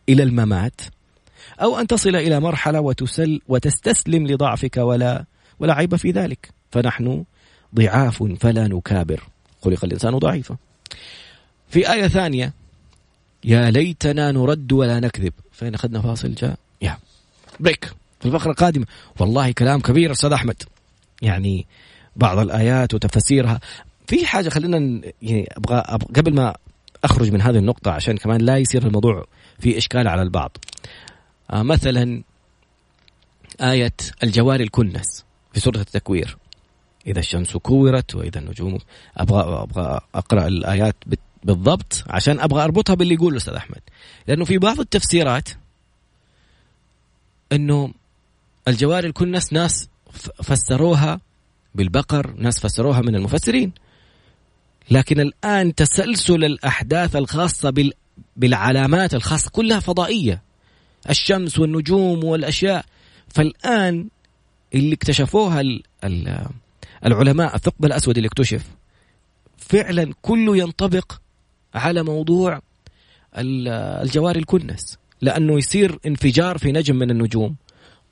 [0.08, 0.80] إلى الممات
[1.62, 5.24] أو أن تصل إلى مرحلة وتسل وتستسلم لضعفك ولا
[5.58, 6.50] ولا عيب في ذلك.
[6.72, 7.24] فنحن
[7.74, 9.22] ضعاف فلا نكابر.
[9.64, 10.56] خلق الإنسان ضعيفا.
[11.68, 12.52] في آية ثانية.
[13.44, 15.32] يا ليتنا نرد ولا نكذب.
[15.52, 16.58] فين أخذنا فاصل جاء.
[16.82, 16.98] يا.
[17.60, 17.84] بريك.
[18.20, 18.86] في الفقرة القادمة.
[19.20, 20.62] والله كلام كبير أستاذ أحمد.
[21.22, 21.66] يعني
[22.16, 23.60] بعض الآيات وتفسيرها.
[24.06, 26.54] في حاجة خلينا يعني أبغى, أبغى قبل ما
[27.04, 29.24] أخرج من هذه النقطة عشان كمان لا يصير الموضوع
[29.58, 30.56] في إشكال على البعض.
[31.50, 32.22] آه مثلا
[33.60, 36.36] آية الجوار الكنس في سورة التكوير.
[37.06, 38.78] إذا الشمس كورت وإذا النجوم
[39.16, 43.80] أبغى أبغى أقرأ الآيات بت- بالضبط عشان أبغى أربطها باللي يقوله أستاذ أحمد.
[44.26, 45.48] لأنه في بعض التفسيرات
[47.52, 47.92] أنه
[48.68, 49.88] الجوار الكنس ناس
[50.42, 51.20] فسروها
[51.74, 53.72] بالبقر ناس فسروها من المفسرين.
[54.90, 57.92] لكن الآن تسلسل الأحداث الخاصة بال
[58.36, 60.42] بالعلامات الخاصة كلها فضائية.
[61.10, 62.84] الشمس والنجوم والأشياء.
[63.28, 64.08] فالآن
[64.74, 66.46] اللي اكتشفوها ال ال
[67.06, 68.64] العلماء الثقب الأسود اللي اكتشف
[69.58, 71.12] فعلا كله ينطبق
[71.74, 72.60] على موضوع
[73.38, 73.68] ال-
[74.02, 74.98] الجواري الكنس.
[75.20, 77.56] لأنه يصير انفجار في نجم من النجوم.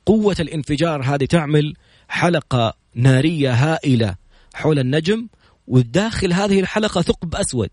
[0.06, 1.74] قوة الانفجار هذه تعمل
[2.08, 4.14] حلقة نارية هائلة
[4.54, 5.26] حول النجم
[5.68, 7.70] وداخل هذه الحلقة ثقب أسود.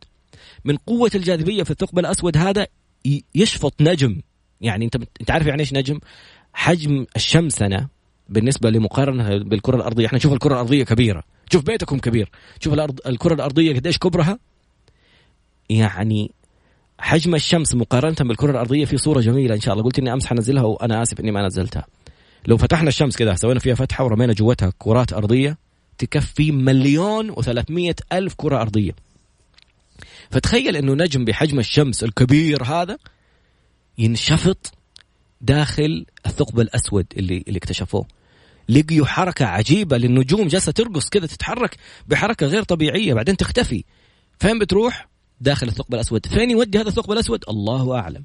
[0.65, 2.67] من قوة الجاذبية في الثقب الأسود هذا
[3.35, 4.21] يشفط نجم.
[4.61, 5.99] يعني أنت أنت عارف يعني إيش نجم؟
[6.53, 7.87] حجم الشمسنة
[8.29, 10.05] بالنسبة لمقارنة بالكرة الأرضية.
[10.05, 11.23] إحنا نشوف الكرة الأرضية كبيرة.
[11.51, 12.29] شوف بيتكم كبير.
[12.59, 14.39] شوف الأرض الكرة الأرضية قديش كبرها؟
[15.69, 16.31] يعني
[16.99, 19.85] حجم الشمس مقارنة بالكرة الأرضية في صورة جميلة إن شاء الله.
[19.85, 21.85] قلت إني أمس حنزلها وأنا آسف إني ما نزلتها.
[22.47, 25.64] لو فتحنا الشمس كذا سوينا فيها فتحة ورمينا جوتها كرات أرضية
[25.97, 28.95] تكفي مليون وثلاثمية ألف كرة أرضية.
[30.31, 32.97] فتخيل أنه نجم بحجم الشمس الكبير هذا
[33.97, 34.73] ينشفط
[35.41, 38.05] داخل الثقب الأسود اللي, اللي اكتشفوه.
[38.69, 41.77] لقيوا حركة عجيبة للنجوم جالسة ترقص كذا تتحرك
[42.07, 43.83] بحركة غير طبيعية بعدين تختفي.
[44.39, 45.07] فين بتروح؟
[45.41, 46.25] داخل الثقب الأسود.
[46.25, 48.23] فين يودي هذا الثقب الأسود؟ الله أعلم.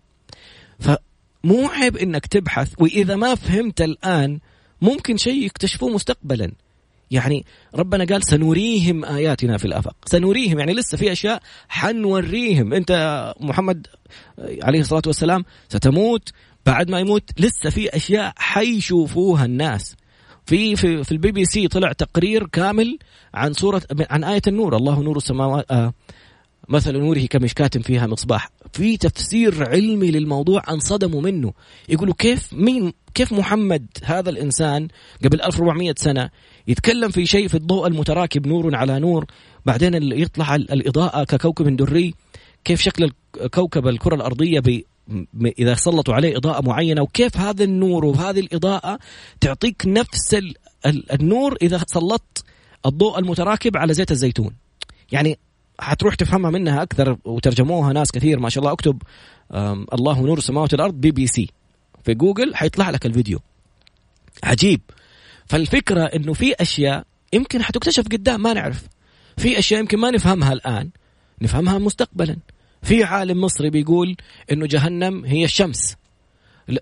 [0.81, 4.39] فمو عيب إنك تبحث وإذا ما فهمت الآن
[4.83, 6.53] ممكن شيء يكتشفوه مستقبلا.
[7.11, 7.45] يعني
[7.75, 9.97] ربنا قال سنريهم آياتنا في الآفاق.
[10.07, 12.73] سنريهم يعني لسه في أشياء حنوريهم.
[12.73, 12.93] أنت
[13.41, 13.87] محمد
[14.39, 16.33] عليه الصلاة والسلام ستموت
[16.67, 19.97] بعد ما يموت لسه في أشياء حيشوفوها الناس.
[20.47, 22.99] في في في البي بي سي طلع تقرير كامل
[23.35, 24.77] عن سورة عن آية النور.
[24.77, 25.93] الله نور السماوات آه
[26.69, 28.51] مثل نوره كمشكاة فيها مصباح.
[28.73, 31.53] في تفسير علمي للموضوع انصدموا منه.
[31.89, 34.89] يقولوا كيف مين كيف محمد هذا الإنسان
[35.25, 36.31] قبل 1400 سنة
[36.69, 39.27] يتكلم في شيء في الضوء المتراكب نور على نور
[39.67, 42.15] بعدين يطلع ال- الإضاءة ككوكب دري.
[42.65, 44.83] كيف شكل الكوكب الكرة الأرضية ب
[45.59, 48.99] إذا سلطوا عليه إضاءة معينة وكيف هذا النور وهذه الإضاءة
[49.41, 50.55] تعطيك نفس ال-
[50.87, 52.45] ال- النور إذا سلطت
[52.87, 54.55] الضوء المتراكب على زيت الزيتون.
[55.13, 55.39] يعني
[55.81, 58.73] حتروح تفهمها منها أكثر وترجموها ناس كثير ما شاء الله.
[58.73, 59.03] اكتب
[59.53, 61.51] أم، الله نور السماوات والأرض بي بي سي
[62.05, 63.39] في جوجل حيطلع لك الفيديو.
[64.45, 64.81] عجيب.
[65.51, 68.89] فالفكرة إنه في أشياء يمكن حتكتشف قدام ما نعرف.
[69.37, 70.91] في أشياء يمكن ما نفهمها الآن
[71.43, 72.37] نفهمها مستقبلا.
[72.83, 74.17] في عالم مصري بيقول
[74.53, 75.97] إنه جهنم هي الشمس.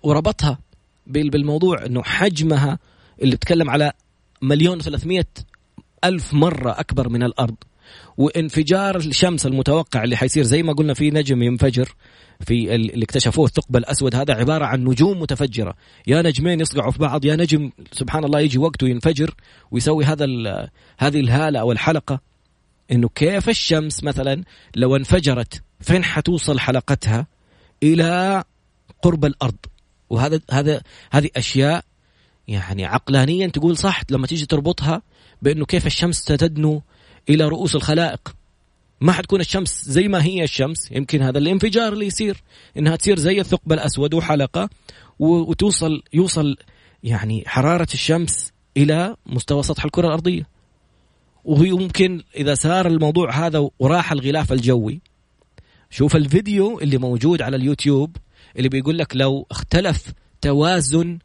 [0.03, 0.59] وربطها
[1.07, 2.79] بال- بالموضوع إنه حجمها
[3.21, 3.91] اللي بتكلم على
[4.41, 5.27] مليون وثلاثمية
[6.03, 7.55] ألف مرة أكبر من الأرض.
[8.17, 11.95] وانفجار الشمس المتوقع اللي حيصير زي ما قلنا في نجم ينفجر
[12.39, 14.15] في ال- اللي اكتشفوه الثقب الأسود.
[14.15, 15.73] هذا عبارة عن نجوم متفجرة.
[16.07, 19.35] يا نجمين يصقعوا في بعض يا نجم سبحان الله يجي وقته ينفجر
[19.71, 20.25] ويسوي هذا
[20.99, 22.19] هذه الهالة أو الحلقة
[22.91, 24.43] إنه كيف الشمس مثلا
[24.75, 27.27] لو انفجرت فين حتوصل حلقتها؟
[27.83, 28.43] إلى
[29.01, 29.55] قرب الأرض.
[30.09, 31.83] وهذا هذا هذه أشياء
[32.47, 35.01] يعني عقلانيا تقول صح لما تيجي تربطها
[35.41, 36.81] بإنه كيف الشمس ستدنو
[37.29, 38.35] إلى رؤوس الخلائق.
[39.01, 40.91] ما حتكون الشمس زي ما هي الشمس.
[40.91, 42.43] يمكن هذا الانفجار اللي يصير
[42.77, 44.69] إنها تصير زي الثقب الأسود وحلقة
[45.19, 46.57] وتوصل يوصل
[47.03, 50.47] يعني حرارة الشمس إلى مستوى سطح الكرة الأرضية.
[51.45, 55.01] ويمكن إذا صار الموضوع هذا وراح الغلاف الجوي.
[55.89, 58.17] شوف الفيديو اللي موجود على اليوتيوب
[58.57, 61.19] اللي بيقول لك لو اختلف توازن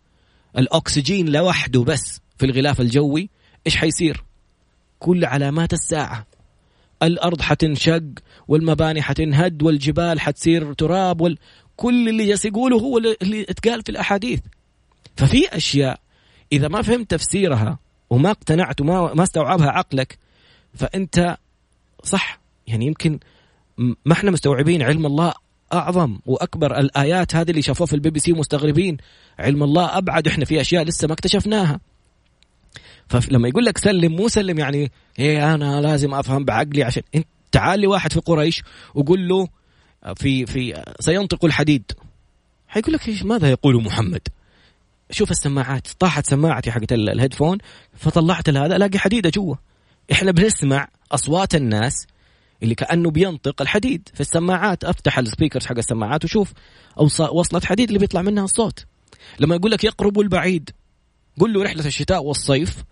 [0.59, 3.31] الأكسجين لوحده بس في الغلاف الجوي
[3.67, 4.25] إيش حيصير؟
[4.99, 6.27] كل علامات الساعة.
[7.03, 8.03] الأرض حتنشق
[8.49, 11.39] والمباني حتنهد والجبال حتصير تراب وال...
[11.77, 14.41] كل اللي جالس يقوله هو اللي- اتقال في الأحاديث.
[15.17, 16.01] ففي أشياء
[16.53, 17.79] إذا ما فهمت تفسيرها
[18.11, 20.19] وما اقتنعت وما ما استوعبها عقلك
[20.75, 21.37] فأنت
[22.05, 22.41] صح.
[22.67, 23.19] يعني يمكن
[23.79, 25.33] ما إحنا مستوعبين علم الله
[25.73, 26.79] أعظم وأكبر.
[26.79, 28.97] الآيات هذه اللي شافوها في البي بي سي مستغربين
[29.39, 31.81] علم الله أبعد إحنا في أشياء لسه ما اكتشفناها.
[33.09, 37.81] فلما يقول لك سلم مو سلم يعني إيه أنا لازم أفهم بعقلي عشان انت تعال
[37.81, 38.63] لي واحد في قريش
[38.95, 39.49] وقول له
[40.17, 41.93] في في سينطق الحديد.
[42.69, 44.21] حيقول لك إيش ماذا يقول محمد؟
[45.11, 47.59] شوف السماعات طاحت سماعتي حقت ال- ال headphone
[47.97, 49.55] فطلعت هذا ألاقي حديدة جوا.
[50.13, 52.07] إحنا بنسمع أصوات الناس
[52.63, 54.85] اللي كأنه بينطق الحديد في السماعات.
[54.85, 56.53] أفتح ال speakers حق السماعات وشوف
[57.33, 58.85] وصلة حديد اللي بيطلع منها الصوت
[59.41, 60.71] لما يقول لك يقرب البعيد
[61.41, 62.85] قل له رحلة الشتاء والصيف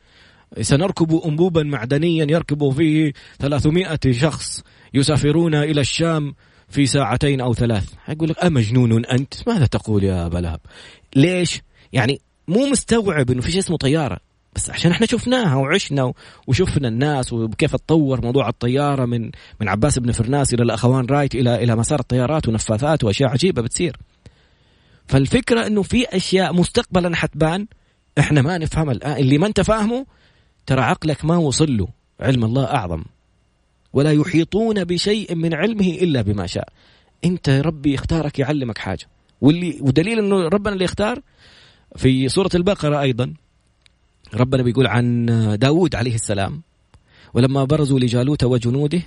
[0.60, 4.62] سنركب أنبوبا معدنيا يركب فيه 300 شخص
[4.94, 6.34] يسافرون إلى الشام
[6.68, 7.84] في ساعتين أو ثلاث.
[8.08, 10.60] يقول لك أمجنون أنت؟ ماذا تقول يا بلاب
[11.16, 11.60] ليش؟
[11.92, 14.18] يعني مو مستوعب أنه في شيء اسمه طيارة.
[14.56, 16.12] بس عشان إحنا شفناها وعشنا
[16.46, 21.64] وشفنا الناس وكيف تطور موضوع الطيارة من من عباس بن فرناس إلى الأخوان رايت إلى
[21.64, 23.96] إلى مسار الطيارات ونفاثات وأشياء عجيبة بتصير.
[25.06, 27.66] فالفكرة إنه في أشياء مستقبلا حتبان
[28.18, 29.16] إحنا ما نفهمها الآن.
[29.16, 30.06] اللي ما أنت فاهمه
[30.66, 31.88] ترى عقلك ما وصل له.
[32.20, 33.04] علم الله أعظم.
[33.92, 36.68] ولا يحيطون بشيء من علمه إلا بما شاء.
[37.24, 39.06] أنت ربي اختارك يعلمك حاجة.
[39.40, 41.20] واللي ودليل إنه ربنا اللي اختار
[41.96, 43.34] في سورة البقرة أيضا.
[44.34, 45.26] ربنا بيقول عن
[45.60, 46.62] داود عليه السلام
[47.34, 49.02] ولما برزوا لجالوت وجنوده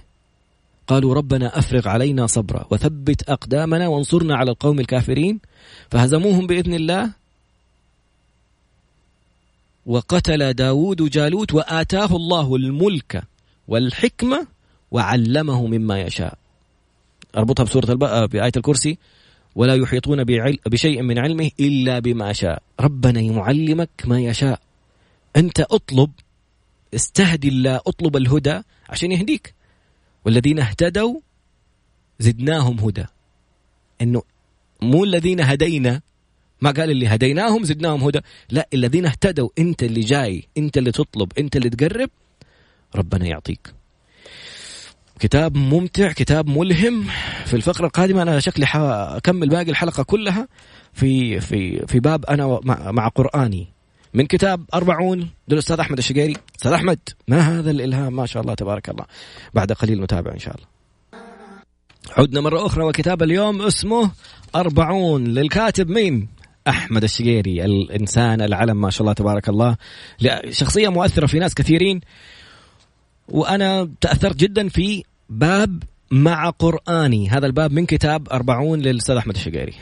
[0.87, 5.39] قالوا ربنا أفرغ علينا صبرا وثبت أقدامنا وانصرنا على القوم الكافرين
[5.89, 7.13] فهزموهم بإذن الله
[9.85, 13.23] وقتل داود جالوت وآتاه الله الملك
[13.67, 14.47] والحكمة
[14.91, 16.37] وعلمه مما يشاء.
[17.37, 18.29] أربطها بسورة الب...
[18.29, 18.97] بآية الكرسي.
[19.55, 20.57] ولا يحيطون بعل...
[20.65, 22.63] بشيء من علمه إلا بما شاء.
[22.79, 24.59] ربنا يعلمك ما يشاء.
[25.35, 26.11] أنت أطلب
[26.95, 29.53] استهدي الله أطلب الهدى عشان يهديك.
[30.25, 31.19] والذين اهتدوا
[32.19, 33.05] زدناهم هدى.
[34.01, 34.21] إنه
[34.81, 36.01] مو الذين هدينا
[36.61, 38.19] ما قال اللي هديناهم زدناهم هدى.
[38.49, 42.09] لا الذين اهتدوا انت اللي جاي انت اللي تطلب انت اللي تقرب
[42.95, 43.73] ربنا يعطيك.
[45.19, 47.07] كتاب ممتع كتاب ملهم.
[47.45, 50.47] في الفقرة القادمة أنا شكلي أكمل باقي الحلقة كلها
[50.93, 53.67] في في في باب أنا مع, مع قرآني.
[54.13, 56.35] من كتاب أربعون للأستاذ أحمد الشقيري.
[56.55, 59.05] أستاذ أحمد ما هذا الإلهام؟ ما شاء الله تبارك الله.
[59.53, 60.67] بعد قليل نتابع إن شاء الله.
[62.17, 64.11] عدنا مرة أخرى وكتاب اليوم اسمه
[64.55, 66.27] أربعون للكاتب مين
[66.67, 69.77] أحمد الشقيري الإنسان العلم ما شاء الله تبارك الله.
[70.49, 72.01] شخصية مؤثرة في ناس كثيرين.
[73.29, 77.29] وأنا تأثرت جدا في باب مع قرآني.
[77.29, 79.73] هذا الباب من كتاب أربعون للأستاذ أحمد الشقيري.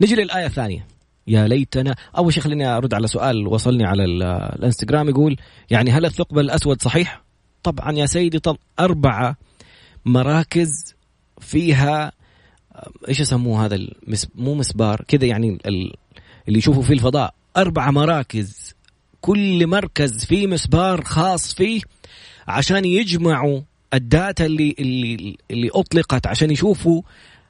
[0.00, 0.86] نجي للآية الثانية.
[1.26, 1.94] يا ليتنا.
[2.16, 5.36] أول شيء خليني أرد على سؤال وصلني على الإنستغرام يقول
[5.70, 7.22] يعني هل الثقب الأسود صحيح؟
[7.62, 9.36] طبعا يا سيدي طب أربعة
[10.04, 10.94] مراكز
[11.40, 12.12] فيها
[13.08, 14.28] إيش يسموه هذا المس...
[14.34, 15.58] مو مسبار كذا يعني
[16.48, 17.34] اللي يشوفوا فيه الفضاء.
[17.56, 18.74] أربع مراكز.
[19.20, 21.80] كل مركز فيه مسبار خاص فيه
[22.48, 23.60] عشان يجمعوا
[23.94, 27.02] الداتا اللي اللي اللي أطلقت عشان يشوفوا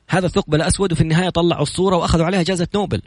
[0.09, 3.03] هذا الثقب الأسود وفي النهاية طلعوا الصورة وأخذوا عليها جائزة نوبل.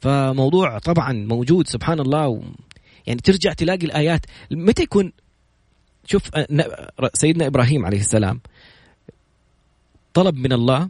[0.00, 2.42] فموضوع طبعا موجود سبحان الله و
[3.06, 4.26] يعني ترجع تلاقي الآيات.
[4.50, 5.12] متى يكون
[6.06, 6.30] شوف
[7.14, 8.40] سيدنا إبراهيم عليه السلام
[10.14, 10.88] طلب من الله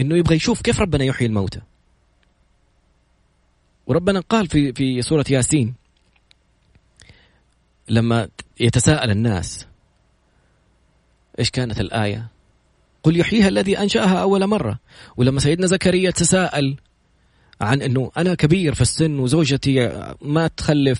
[0.00, 1.60] إنه يبغى يشوف كيف ربنا يحيي الموتى.
[3.86, 5.74] وربنا قال في في سورة ياسين
[7.88, 8.28] لما
[8.60, 9.66] يتساءل الناس
[11.38, 12.28] إيش كانت الآية؟
[13.02, 14.78] قل يحييها الذي أنشأها أول مرة.
[15.16, 16.76] ولما سيدنا زكريا تساءل
[17.60, 20.98] عن إنه أنا كبير في السن وزوجتي ما تخلف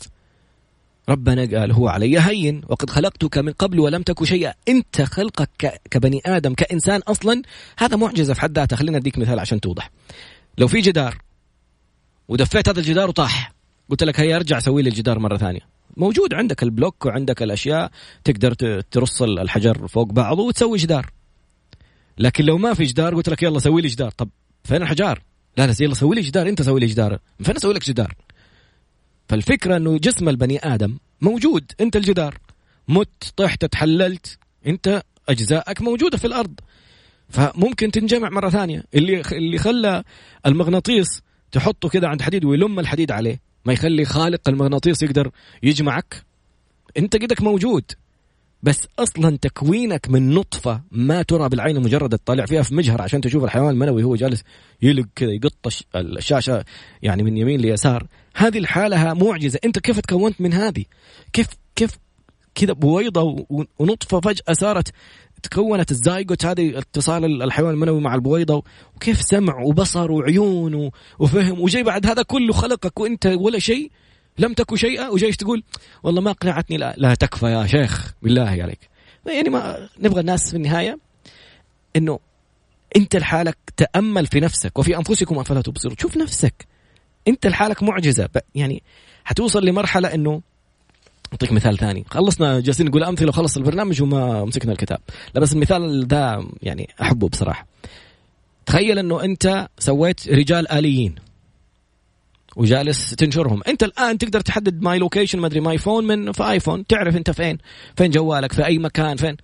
[1.09, 4.55] ربنا قال هو علي هين وقد خلقتك من قبل ولم تك شيئا.
[4.68, 7.42] أنت خلقك كبني آدم كإنسان أصلا؟
[7.79, 8.77] هذا معجزة في حد ذاتها.
[8.77, 9.90] خلينا أديك مثال عشان توضح.
[10.59, 11.26] لو في جدار
[12.29, 13.53] ودفيت هذا الجدار وطاح.
[13.91, 15.61] قلت لك هيا ارجع سوي لي الجدار مرة ثانية.
[15.97, 17.91] موجود عندك البلوك وعندك الأشياء
[18.25, 21.11] تقدر ترص الحجر فوق بعضه وتسوي جدار.
[22.19, 24.11] لكن لو ما في جدار قلت لك يلا سوي لي جدار.
[24.11, 24.29] طب
[24.65, 25.23] فين الحجار؟
[25.57, 27.19] لا لا يلا سوي لي جدار انت سوي لي جدار.
[27.43, 28.15] فين أسوي لك جدار؟
[29.29, 31.73] فالفكرة انه جسم البني آدم موجود.
[31.81, 32.39] انت الجدار.
[32.89, 36.61] مت طحت تحللت انت أجزائك موجودة في الأرض.
[37.29, 38.85] فممكن تنجمع مرة ثانية.
[38.95, 40.05] اللي اللي خلى
[40.47, 41.23] المغناطيس
[41.57, 43.40] تحطه كذا عند حديد ويلم الحديد عليه.
[43.64, 45.31] ما يخلي خالق المغناطيس يقدر
[45.62, 46.25] يجمعك.
[46.99, 47.85] انت قدك موجود.
[48.62, 53.45] بس أصلا تكوينك من نطفة ما ترى بالعين مجرد تطالع فيها في مجهر عشان تشوف
[53.45, 54.45] الحيوان المنوي هو جالس
[54.83, 56.64] يلق كذا يقط الشاشة
[57.03, 58.07] يعني من يمين ليسار.
[58.35, 59.59] هذه الحالة معجزة.
[59.64, 60.85] انت كيف تكونت من هذه؟
[61.33, 61.99] كيف كيف
[62.55, 63.47] كذا بويضة
[63.79, 64.92] ونطفة فجأة صارت
[65.47, 68.63] تكونت الزايجوت هذه اتصال الحيوان المنوي مع البويضة
[68.97, 73.91] وكيف سمع وبصر وعيون وفهم وجاي بعد هذا كله خلقك وانت ولا شيء
[74.39, 75.63] لم تكن شيئا وجايش تقول؟
[76.03, 78.89] والله ما اقنعتني لا, لا تكفى يا شيخ بالله عليك.
[79.27, 80.99] يعني ما نبغى الناس في النهاية
[81.97, 82.19] إنه
[82.97, 85.97] أنت لحالك تأمل في نفسك وفي أنفسكم أفلا تبصرون.
[85.99, 86.67] شوف نفسك
[87.29, 88.83] أنت لحالك معجزة يعني
[89.25, 90.42] حتوصل لمرحلة إنه
[91.33, 92.04] أعطيك مثال ثاني.
[92.10, 94.98] خلصنا جالسين نقول أمثلة وخلص البرنامج وما مسكنا الكتاب.
[95.35, 97.66] لا بس المثال ده يعني أحبه بصراحة.
[98.66, 101.14] تخيل إنه أنت سويت رجال آليين
[102.56, 103.62] وجالس تنشرهم.
[103.68, 107.31] أنت الآن تقدر تحدد my location ما أدري my phone من في iPhone تعرف أنت
[107.31, 107.58] فين؟
[107.96, 109.37] فين جوالك؟ في أي مكان؟ فين؟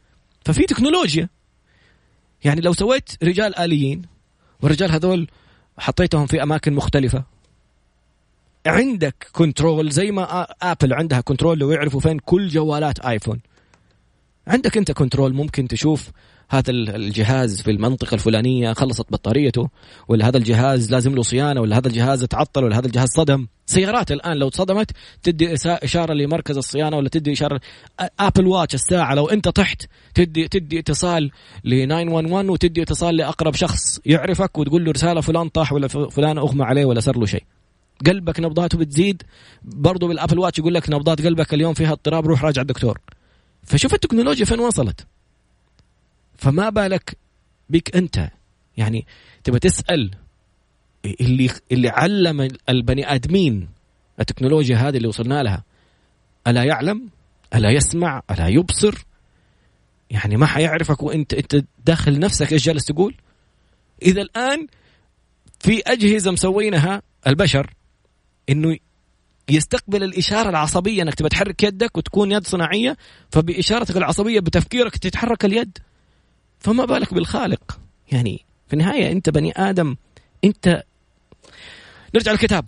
[0.44, 1.28] ففي تكنولوجيا.
[2.44, 4.02] يعني لو سويت رجال آليين
[4.62, 5.28] والرجال هذول
[5.78, 7.24] حطيتهم في أماكن مختلفة
[8.66, 13.40] عندك control زي ما Apple عندها control لو يعرفوا فين كل جوالات iPhone
[14.46, 16.10] عندك انت control ممكن تشوف
[16.50, 19.68] هذا ال- الجهاز في المنطقة الفلانية خلصت بطاريته
[20.08, 23.46] ولا هذا الجهاز لازم له صيانة ولا هذا الجهاز تعطل ولا هذا الجهاز صدم.
[23.66, 24.90] سيارات الآن لو صدمت
[25.22, 27.60] تدي إشارة لمركز الصيانة ولا تدي إشارة
[28.02, 29.82] أ- Apple Watch الساعة لو أنت طحت
[30.14, 31.30] تدي تدي اتصال
[31.64, 36.64] ل 911 وتدي اتصال لأقرب شخص يعرفك وتقول له رسالة فلان طاح ولا فلان أغمى
[36.64, 37.42] عليه ولا صار له شيء.
[38.07, 39.22] قلبك نبضاته بتزيد
[39.62, 43.01] برضو بال Apple Watch يقول لك نبضات قلبك اليوم فيها اضطراب روح راجع الدكتور.
[43.62, 45.07] فشوف التكنولوجيا فين وصلت.
[46.36, 47.16] فما بالك
[47.70, 48.30] بك أنت
[48.76, 49.07] يعني
[49.45, 50.11] تبى تسأل
[51.20, 53.68] اللي اللي علم البني آدمين
[54.20, 55.64] التكنولوجيا هذه اللي وصلنا لها.
[56.47, 57.09] ألا يعلم؟
[57.55, 59.05] ألا يسمع؟ ألا يبصر؟
[60.11, 63.14] يعني ما حيعرفك وإنت إنت داخل نفسك إيش جالس تقول؟
[64.03, 64.66] إذا الآن
[65.61, 67.74] في أجهزة مسوينها البشر.
[68.49, 68.76] إنه
[69.49, 72.97] يستقبل الإشارة العصبية إنك تبى تحرك يدك وتكون يد صناعية
[73.30, 75.78] فبإشارتك العصبية بتفكيرك تتحرك اليد.
[76.61, 77.78] فما بالك بالخالق؟
[78.12, 79.97] يعني في النهاية أنت بني آدم
[80.45, 80.82] أنت
[82.14, 82.64] نرجع للكتاب.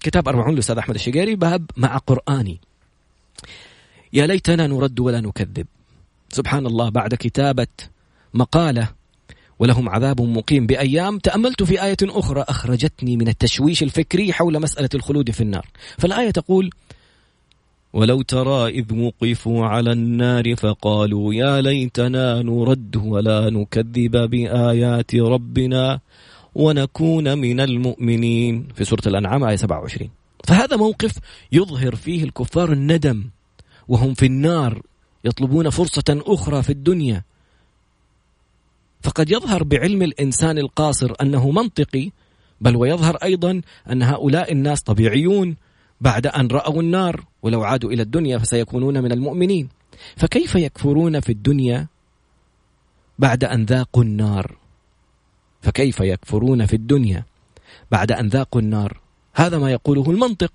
[0.00, 2.60] كتاب أربعون للأستاذ أحمد الشقيري باب مع قرآني.
[4.12, 5.66] يا ليتنا نرد ولا نكذب.
[6.28, 7.66] سبحان الله بعد كتابة
[8.34, 8.97] مقالة
[9.58, 15.30] ولهم عذاب مقيم بأيام تأملت في آية أخرى أخرجتني من التشويش الفكري حول مسألة الخلود
[15.30, 15.66] في النار.
[15.98, 16.70] فالآية تقول
[17.92, 26.00] ولو ترى إذ وقفوا على النار فقالوا يا ليتنا نرد ولا نكذب بآيات ربنا
[26.54, 28.68] ونكون من المؤمنين.
[28.74, 30.10] في سورة الأنعام آية 27
[30.44, 31.12] فهذا موقف
[31.52, 33.24] يظهر فيه الكفار الندم
[33.88, 34.82] وهم في النار
[35.24, 37.22] يطلبون فرصة أخرى في الدنيا.
[39.02, 42.10] فقد يظهر بعلم الإنسان القاصر أنه منطقي
[42.60, 45.56] بل ويظهر أيضا أن هؤلاء الناس طبيعيون
[46.00, 49.68] بعد أن رأوا النار ولو عادوا إلى الدنيا فسيكونون من المؤمنين.
[50.16, 51.86] فكيف يكفرون في الدنيا
[53.18, 54.56] بعد أن ذاقوا النار؟
[55.62, 57.24] فكيف يكفرون في الدنيا
[57.90, 59.00] بعد أن ذاقوا النار؟
[59.34, 60.52] هذا ما يقوله المنطق.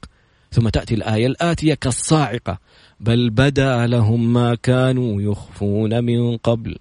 [0.52, 2.60] ثم تأتي الآية الآتية كالصاعقة
[3.00, 6.78] بل بدا لهم ما كانوا يخفون من قبل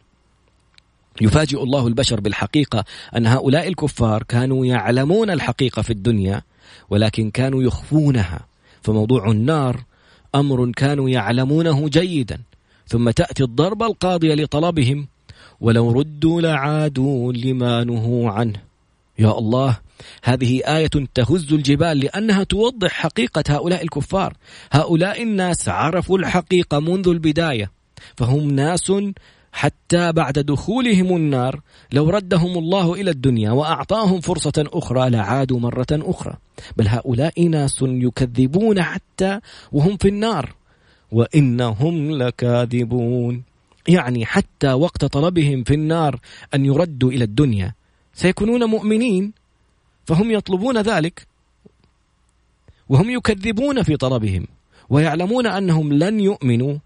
[1.20, 2.84] يفاجئ الله البشر بالحقيقة
[3.16, 6.42] أن هؤلاء الكفار كانوا يعلمون الحقيقة في الدنيا
[6.90, 8.40] ولكن كانوا يخفونها.
[8.82, 9.84] فموضوع النار
[10.34, 12.40] أمر كانوا يعلمونه جيدا.
[12.86, 15.06] ثم تأتي الضربة القاضية لطلبهم
[15.60, 18.60] ولو ردوا لعادوا لما نهوا عنه.
[19.18, 19.78] يا الله
[20.24, 24.34] هذه آية تهز الجبال لأنها توضح حقيقة هؤلاء الكفار.
[24.72, 27.70] هؤلاء الناس عرفوا الحقيقة منذ البداية
[28.16, 28.92] فهم ناس
[29.52, 31.60] حتى بعد دخولهم النار
[31.92, 36.34] لو ردهم الله إلى الدنيا وأعطاهم فرصة أخرى لعادوا مرة أخرى.
[36.76, 39.40] بل هؤلاء ناس يكذبون حتى
[39.72, 40.54] وهم في النار.
[41.12, 43.42] وإنهم لكاذبون.
[43.88, 46.20] يعني حتى وقت طلبهم في النار
[46.54, 47.74] أن يردوا إلى الدنيا
[48.14, 49.32] سيكونون مؤمنين.
[50.06, 51.26] فهم يطلبون ذلك.
[52.88, 54.46] وهم يكذبون في طلبهم.
[54.90, 56.78] ويعلمون أنهم لن يؤمنوا.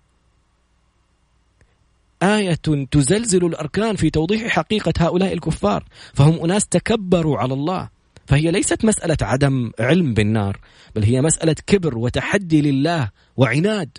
[2.27, 7.89] آية تزلزل الأركان في توضيح حقيقة هؤلاء الكفار فهم أناس تكبروا على الله
[8.27, 10.61] فهي ليست مسألة عدم علم بالنار
[10.95, 13.99] بل هي مسألة كبر وتحدي لله وعناد.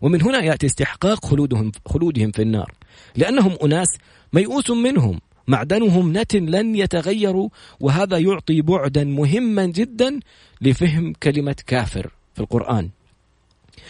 [0.00, 2.72] ومن هنا يأتي استحقاق خلودهم, خلودهم في النار
[3.16, 3.88] لأنهم أناس
[4.32, 7.48] ميؤوس منهم معدنهم نتن لن يتغيروا
[7.80, 10.20] وهذا يعطي بعدا مهما جدا
[10.60, 12.90] لفهم كلمة كافر في القرآن.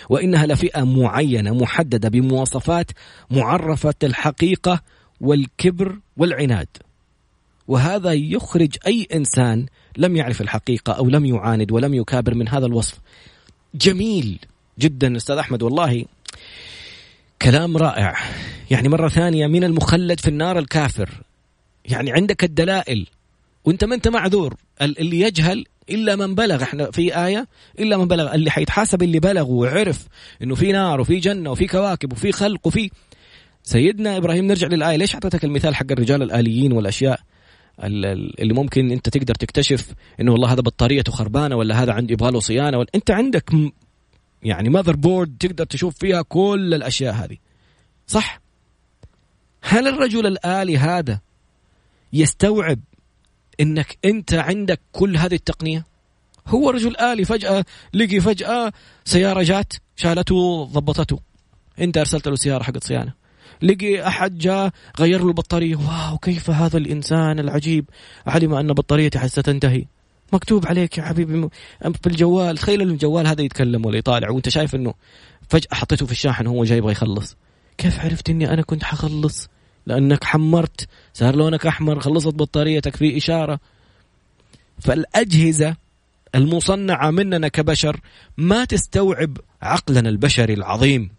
[0.09, 2.91] وإنها لفئة معينة محددة بمواصفات
[3.31, 4.81] معرفة الحقيقة
[5.21, 6.69] والكبر والعناد.
[7.69, 9.67] وهذا يخرج أي إنسان
[9.97, 12.99] لم يعرف الحقيقة أو لم يعاند ولم يكابر من هذا الوصف.
[13.75, 14.39] جميل
[14.79, 16.05] جدا أستاذ أحمد والله
[17.43, 18.17] كلام رائع.
[18.71, 21.11] يعني مرة ثانية من المخلد في النار الكافر.
[21.85, 23.07] يعني عندك الدلائل.
[23.65, 24.55] وأنت ما أنت معذور.
[24.81, 29.51] اللي يجهل إلا من بلغ إحنا في آية إلا من بلغ اللي حيتحاسب اللي بلغ
[29.51, 30.07] وعرف
[30.43, 32.91] إنه في نار وفي جنة وفي كواكب وفي خلق وفي
[33.63, 34.47] سيدنا إبراهيم.
[34.47, 37.21] نرجع للآية ليش أعطيتك المثال حق الرجال الآليين والأشياء
[37.81, 42.41] اللي ممكن أنت تقدر تكتشف إنه والله هذا بطاريته خربانه ولا هذا عندي يبغى له
[42.41, 43.51] صيانة ولا أنت عندك
[44.43, 47.37] يعني ماذر بورد تقدر تشوف فيها كل الأشياء هذه.
[48.07, 48.41] صح؟
[49.63, 51.21] هل الرجل الآلي هذا
[52.13, 52.79] يستوعب
[53.61, 55.85] إنك أنت عندك كل هذه التقنية؟
[56.49, 58.73] هو رجل آلي فجأة لقي فجأة
[59.05, 61.19] سيارة جات شالته ضبطته.
[61.81, 63.13] أنت أرسلت له سيارة حقت صيانة.
[63.63, 67.91] لقي أحد جاء غير له البطارية واو كيف هذا الإنسان العجيب؟
[68.27, 69.85] علم أن بطاريتي ستنتهي
[70.33, 71.49] مكتوب عليك يا حبيبي
[72.03, 72.59] في الجوال.
[72.59, 74.95] تخيل الجوال هذا يتكلم ولا يطالع وأنت شايف إنه
[75.49, 77.37] فجأة حطيته في الشاحن وهو جاي يبغى يخلص.
[77.79, 79.49] كيف عرفت إني أنا كنت حخلص؟
[79.87, 83.61] لأنك حمرت صار لونك أحمر خلصت بطاريتك في إشارة.
[84.81, 85.77] فالأجهزة
[86.35, 88.01] المصنعة مننا كبشر
[88.37, 91.11] ما تستوعب عقلنا البشري العظيم.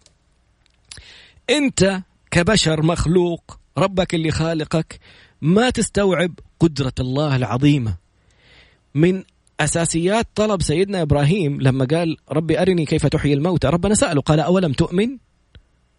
[1.49, 2.01] أنت
[2.31, 4.99] كبشر مخلوق ربك اللي خالقك
[5.41, 7.95] ما تستوعب قدرة الله العظيمة.
[8.95, 9.23] من
[9.59, 13.67] أساسيات طلب سيدنا إبراهيم لما قال ربي أرني كيف تحيي الموتى.
[13.67, 15.17] ربنا سأله قال أولم تؤمن؟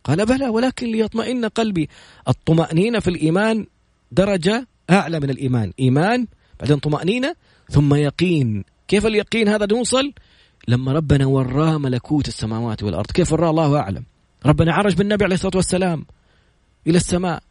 [0.08, 1.88] قال بلى ولكن ليطمئن قلبي.
[2.28, 3.66] الطمأنينة في الإيمان
[4.12, 5.72] درجة أعلى من الإيمان.
[5.80, 6.26] إيمان
[6.60, 7.34] بعدين طمأنينة
[7.70, 8.64] ثم يقين.
[8.88, 10.12] كيف اليقين هذا نوصل؟
[10.68, 13.06] لما ربنا وراه ملكوت السماوات والأرض.
[13.06, 14.04] كيف وراه الله أعلم.
[14.46, 16.06] ربنا عرج بالنبي عليه الصلاة والسلام
[16.86, 17.42] إلى السماء.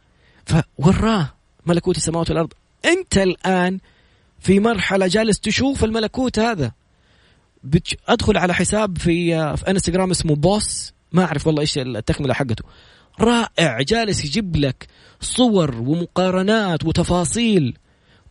[0.46, 1.34] فوراه
[1.66, 2.52] ملكوت السماوات والأرض.
[2.84, 3.78] أنت الآن
[4.40, 6.72] في مرحلة جالس تشوف الملكوت هذا.
[8.08, 10.92] أدخل على حساب في في انستغرام اسمه بوس.
[11.12, 12.64] ما أعرف والله إيش التكملة حقته.
[13.20, 14.86] رائع جالس يجيب لك
[15.20, 17.78] صور ومقارنات وتفاصيل.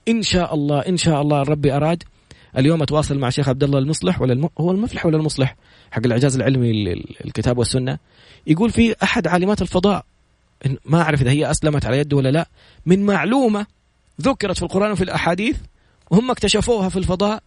[0.08, 2.04] إن شاء الله إن شاء الله ربي أراد.
[2.58, 4.50] اليوم أتواصل مع شيخ عبد الله المصلح ولا الم...
[4.60, 5.56] هو المفلح ولا المصلح؟
[5.92, 7.98] حق الإعجاز العلمي ال- ال- الكتاب والسنة.
[8.48, 10.06] يقول في أحد عالمات الفضاء.
[10.86, 12.50] ما أعرف إذا هي أسلمت على يده ولا لا.
[12.86, 13.66] من معلومة
[14.22, 15.58] ذكرت في القرآن وفي الأحاديث
[16.12, 17.44] وهم اكتشفوها في الفضاء.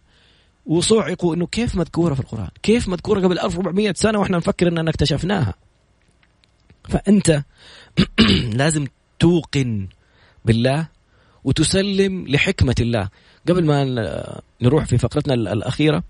[0.65, 5.53] وصعقوا إنه كيف مذكورة في القرآن؟ كيف مذكورة قبل 1400 سنة وإحنا نفكر إننا اكتشفناها؟
[6.89, 7.43] فأنت
[8.61, 8.87] لازم
[9.19, 9.87] توقن
[10.45, 10.87] بالله
[11.43, 13.09] وتسلم لحكمة الله.
[13.49, 13.83] قبل ما
[14.61, 16.03] نروح في فقرتنا ال- الأخيرة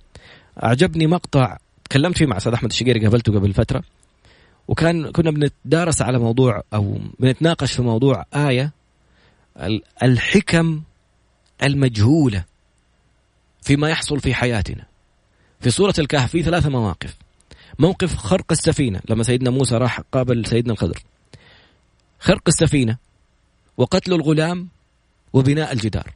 [0.64, 1.58] أعجبني مقطع
[1.90, 3.84] تكلمت فيه مع أستاذ أحمد الشقيري قابلته قبل فترة
[4.68, 8.72] وكان كنا بنتدارس على موضوع أو بنتناقش في موضوع آية
[9.58, 10.82] ال- الحكم
[11.64, 12.44] المجهولة
[13.62, 14.86] فيما يحصل في حياتنا.
[15.60, 17.18] في سورة الكهف في ثلاثة مواقف.
[17.80, 21.04] موقف خرق السفينة لما سيدنا موسى راح قابل سيدنا الخضر.
[22.20, 22.98] خرق السفينة
[23.78, 24.68] وقتل الغلام
[25.34, 26.14] وبناء الجدار.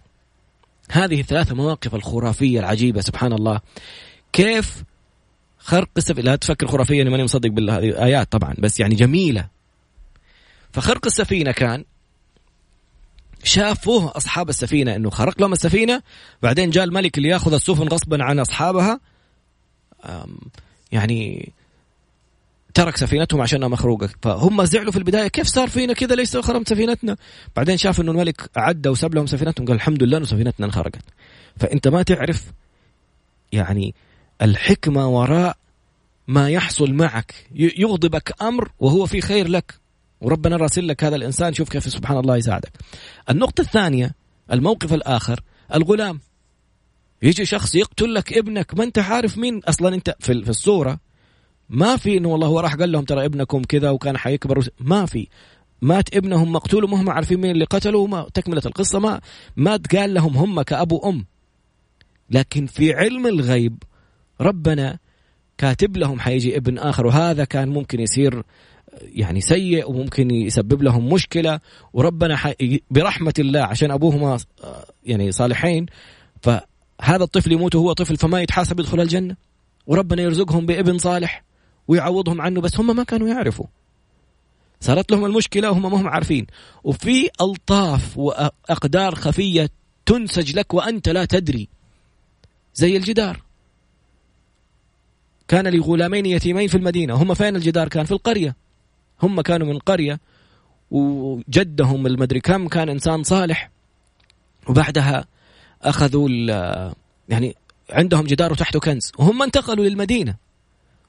[0.91, 3.61] هذه الثلاثة مواقف الخرافية العجيبة سبحان الله.
[4.33, 4.83] كيف
[5.59, 9.47] خرق السفينة لا تفكر خرافية أنا ماني مصدق بالله هذه آيات طبعا بس يعني جميلة.
[10.71, 11.85] فخرق السفينة كان
[13.45, 16.01] شافوه أصحاب السفينة إنه خرق لهم السفينة.
[16.43, 18.99] بعدين جاء الملك اللي ياخذ السفن غصبا عن أصحابها.
[20.91, 21.51] يعني
[22.73, 24.09] ترك سفينتهم عشانها مخروقة.
[24.21, 27.17] فهم زعلوا في البداية كيف صار فينا كذا ليش خرمت سفينتنا؟
[27.55, 31.03] بعدين شاف إنه الملك عدى وساب لهم سفينتهم قال الحمد لله إنه سفينتنا انخرقت.
[31.59, 32.43] فأنت ما تعرف
[33.51, 33.95] يعني
[34.41, 35.57] الحكمة وراء
[36.27, 37.33] ما يحصل معك.
[37.55, 39.84] يغضبك أمر وهو في خير لك.
[40.21, 41.53] وربنا راسل لك هذا الإنسان.
[41.53, 42.71] شوف كيف سبحان الله يساعدك.
[43.29, 44.11] النقطة الثانية
[44.51, 45.41] الموقف الآخر
[45.73, 46.19] الغلام.
[47.21, 48.77] يجي شخص يقتل لك ابنك.
[48.77, 50.15] ما أنت عارف مين أصلا أنت.
[50.19, 50.99] في في الصورة
[51.69, 54.67] ما في إنه والله هو راح قال لهم ترى ابنكم كذا وكان حيكبر.
[54.79, 55.27] ما في.
[55.81, 58.99] مات ابنهم مقتول وما هم عارفين مين اللي قتله وما تكملة القصة.
[58.99, 59.21] ما
[59.55, 61.25] ما تقال لهم هم كأبو أم.
[62.29, 63.83] لكن في علم الغيب
[64.41, 64.97] ربنا
[65.57, 67.05] كاتب لهم حيجي ابن آخر.
[67.05, 68.43] وهذا كان ممكن يصير
[69.01, 71.59] يعني سيء وممكن يسبب لهم مشكلة
[71.93, 72.53] وربنا.
[72.91, 75.85] برحمة الله عشان أبوهما آه، يعني صالحين
[76.41, 79.35] فهذا الطفل يموت وهو طفل فما يتحاسب يدخل الجنة؟
[79.87, 81.43] وربنا يرزقهم بابن صالح
[81.87, 83.65] ويعوضهم عنه بس هم ما كانوا يعرفوا.
[84.79, 86.47] صارت لهم المشكلة وهم ما هم عارفين.
[86.83, 89.69] وفي ألطاف وأقدار خفية
[90.05, 91.69] تنسج لك وأنت لا تدري.
[92.75, 93.41] زي الجدار.
[95.47, 97.13] كان لغلامين يتيمين في المدينة.
[97.13, 98.55] هم فين الجدار كان؟ في القرية.
[99.23, 100.19] هم كانوا من قرية
[100.91, 103.69] وجدهم المدري كم كان إنسان صالح
[104.67, 105.25] وبعدها
[105.81, 106.29] أخذوا
[107.29, 107.55] يعني
[107.89, 110.35] عندهم جدار وتحته كنز وهم انتقلوا للمدينة.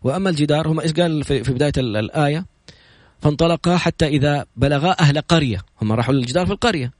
[0.02, 2.46] وأما الجدار هم إيش قال في, بداية ال- الآية؟
[3.20, 6.92] فانطلقا حتى إذا بلغا أهل قرية هم راحوا للجدار في القرية.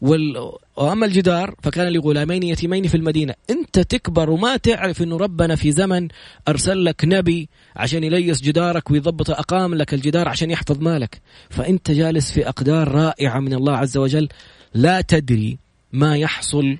[0.00, 0.52] وال...
[0.76, 6.08] وأما الجدار فكان لغلامين يتيمين في المدينة، أنت تكبر وما تعرف إنه ربنا في زمن
[6.48, 11.20] أرسل لك نبي عشان يليس جدارك ويضبط أقام لك الجدار عشان يحفظ مالك،
[11.50, 14.28] فأنت جالس في أقدار رائعة من الله عز وجل.
[14.74, 15.58] لا تدري
[15.92, 16.78] ما يحصل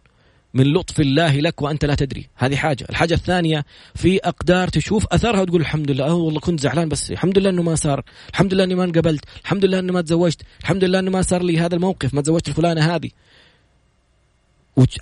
[0.56, 5.40] من لطف الله لك وأنت لا تدري، هذه حاجة، الحاجة الثانية في أقدار تشوف أثرها
[5.40, 7.10] وتقول الحمد لله، آه والله كنت زعلان بس.
[7.10, 10.42] الحمد لله إنه ما صار، الحمد لله إني ما انقبلت، الحمد لله إني ما تزوجت،
[10.60, 13.10] الحمد لله انه ما صار لي هذا الموقف، ما تزوجت الفلانة هذه.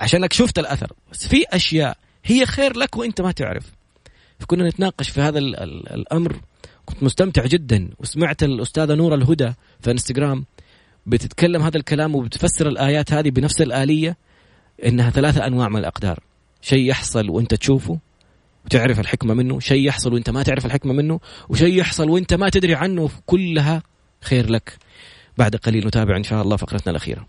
[0.01, 3.65] عشانك شفت الأثر، بس في أشياء هي خير لك وأنت ما تعرف.
[4.39, 6.37] فكنا نتناقش في هذا ال ال الأمر.
[6.85, 7.91] كنت مستمتع جدا.
[7.99, 10.45] وسمعت الأستاذة نور الهدى في إنستغرام
[11.07, 14.17] بتتكلم هذا الكلام وبتفسر الآيات هذه بنفس الآلية.
[14.87, 16.19] إنها ثلاثة أنواع من الأقدار.
[16.61, 17.99] شيء يحصل وأنت تشوفه
[18.65, 22.75] وتعرف الحكمة منه شيء يحصل وأنت ما تعرف الحكمة منه وشيء يحصل وأنت ما تدري
[22.75, 23.83] عنه كلها
[24.21, 24.79] خير لك.
[25.39, 27.27] بعد قليل نتابع إن شاء الله فقرتنا الأخيرة.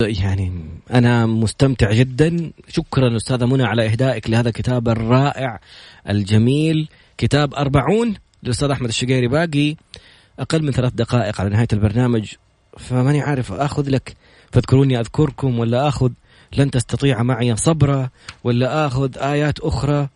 [0.00, 0.52] يعني
[0.90, 2.52] أنا مستمتع جدا.
[2.68, 5.60] شكرا أستاذة منى على إهدائك لهذا الكتاب الرائع
[6.08, 6.88] الجميل.
[7.18, 9.76] كتاب أربعون للأستاذ أحمد الشقيري باقي.
[10.38, 12.32] أقل من ثلاث دقائق على نهاية البرنامج.
[12.78, 14.16] فماني عارف أخذ لك.
[14.52, 16.10] فاذكروني أذكركم ولا أخذ؟
[16.58, 18.08] لن تستطيع معي صبرا
[18.44, 20.08] ولا آخذ آيات أخرى.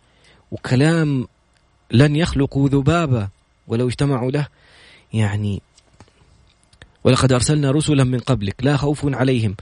[0.51, 1.27] وكلام
[1.91, 3.27] لن يخلقوا ذبابة
[3.67, 4.47] ولو اجتمعوا له.
[5.13, 5.61] يعني
[7.03, 9.55] ولقد أرسلنا رسلا من قبلك لا خوف عليهم.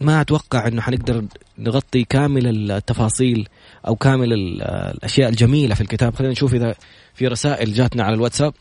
[0.00, 1.24] ما أتوقع أنه حنقدر
[1.58, 3.48] نغطي كامل التفاصيل
[3.86, 6.14] أو كامل ال- الأشياء الجميلة في الكتاب.
[6.14, 6.74] خلينا نشوف إذا
[7.14, 8.54] في رسائل جاتنا على الواتساب.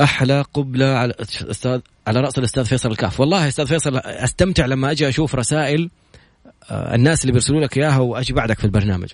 [0.00, 3.20] أحلى قبلة على أستاذ على رأس الأستاذ فيصل الكاف.
[3.20, 5.90] والله يا أستاذ فيصل أستمتع لما أجي أشوف رسائل
[6.70, 9.08] الناس اللي بيرسلوا لك إياها وأجي بعدك في البرنامج.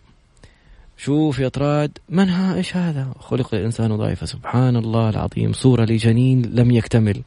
[0.97, 4.27] شوف يا طراد من ها إيش هذا؟ خلق الإنسان ضعيفا.
[4.27, 5.53] سبحان الله العظيم.
[5.53, 7.23] صورة لجنين لم يكتمل.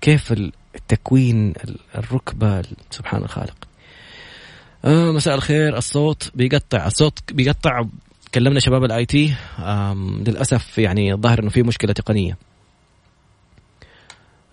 [0.00, 0.32] كيف
[0.74, 1.52] التكوين
[1.94, 3.56] الركبة سبحان الخالق.
[4.84, 5.76] آه مساء الخير.
[5.76, 6.86] الصوت بيقطع.
[6.86, 7.82] الصوت بيقطع.
[8.34, 9.34] كلمنا شباب ال IT.
[10.26, 12.36] للأسف يعني الظاهر إنه في مشكلة تقنية.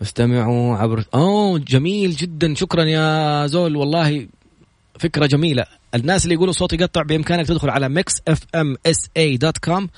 [0.01, 2.53] استمعوا عبر أوه جميل جدا.
[2.55, 3.75] شكرا يا زول.
[3.75, 4.27] والله
[4.99, 5.65] فكرة جميلة.
[5.95, 9.89] الناس اللي يقولوا صوتي يقطع بإمكانك تدخل على Mix FM SA dot com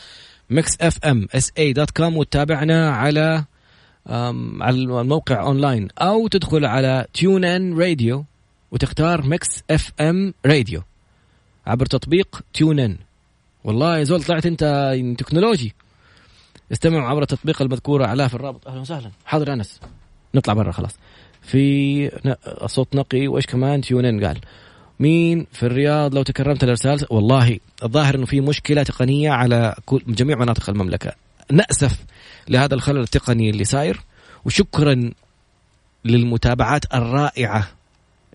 [0.49, 3.45] Mix FM SA dot com وتتابعنا على
[4.59, 8.25] على الموقع اونلاين أو تدخل على TuneIn Radio
[8.71, 10.81] وتختار Mix FM Radio
[11.67, 12.97] عبر تطبيق TuneIn
[13.63, 15.73] والله يا زول طلعت أنت تكنولوجي
[16.71, 18.67] استمعوا عبر التطبيق المذكور اعلاه في الرابط.
[18.67, 19.11] أهلا وسهلا.
[19.25, 19.79] حاضر أنس.
[20.35, 20.95] نطلع برا خلاص.
[21.41, 22.11] في
[22.65, 24.39] صوت نقي وإيش كمان؟ TuneIn قال.
[25.01, 29.75] مين في الرياض لو تكرمت الأرسال؟ والله الظاهر إنه في مشكلة تقنية على
[30.07, 31.11] جميع مناطق المملكة.
[31.51, 31.99] نأسف
[32.49, 33.99] لهذا الخلل التقني اللي صاير
[34.45, 35.11] وشكرا
[36.05, 37.67] للمتابعات الرائعة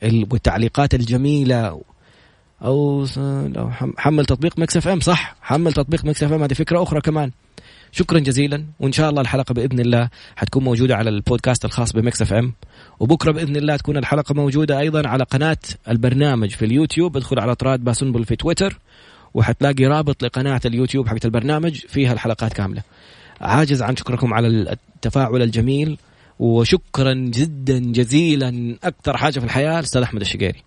[0.02, 1.80] ال- والتعليقات الجميلة.
[2.62, 3.06] أو
[3.98, 5.36] حمل تطبيق Mix FM صح.
[5.42, 7.30] حمل تطبيق Mix FM هذه فكرة أخرى كمان.
[7.92, 12.32] شكرا جزيلا وإن شاء الله الحلقة بإذن الله حتكون موجودة على البودكاست الخاص ب Mix
[12.32, 12.52] FM.
[13.00, 15.58] وبكرة بإذن الله تكون الحلقة موجودة أيضا على قناة
[15.88, 17.16] البرنامج في اليوتيوب.
[17.16, 18.78] ادخل على طراد باسنبل في تويتر
[19.34, 22.82] وحتلاقي رابط لقناة اليوتيوب حقت البرنامج فيها الحلقات كاملة.
[23.40, 25.98] عاجز عن شكركم على التفاعل الجميل
[26.38, 28.76] وشكرا جدا جزيلا.
[28.84, 30.62] أكثر حاجة في الحياة الاستاذ أحمد الشقيري.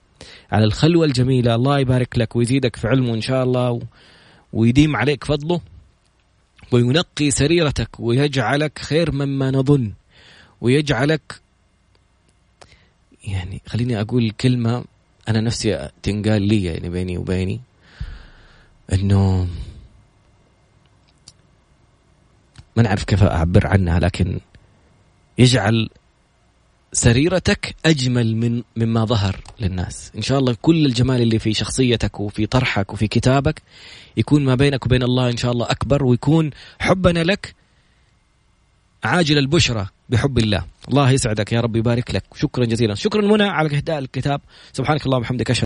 [0.51, 3.79] على الخلوة الجميلة الله يبارك لك ويزيدك في علمه إن شاء الله و...
[4.53, 5.61] ويديم عليك فضله.
[6.71, 9.93] وينقي سريرتك ويجعلك خير مما نظن.
[10.61, 11.41] ويجعلك
[13.23, 14.83] يعني خليني أقول كلمة
[15.27, 17.61] أنا نفسي تنقال لي يعني بيني وبيني.
[18.93, 19.47] إنه
[22.75, 24.39] ما نعرف كيف أعبر عنها لكن
[25.37, 25.89] يجعل
[26.93, 30.11] سريرتك أجمل من مما ظهر للناس.
[30.15, 33.61] إن شاء الله كل الجمال اللي في شخصيتك وفي طرحك وفي كتابك
[34.17, 37.55] يكون ما بينك وبين الله إن شاء الله أكبر ويكون حبنا لك
[39.03, 40.65] عاجل البشرى بحب الله.
[40.89, 42.23] الله يسعدك يا رب يبارك لك.
[42.35, 42.95] شكرا جزيلا.
[42.95, 44.41] شكرا منى على إهداء الكتاب.
[44.73, 45.57] سبحانك اللهم وبحمدك أشهد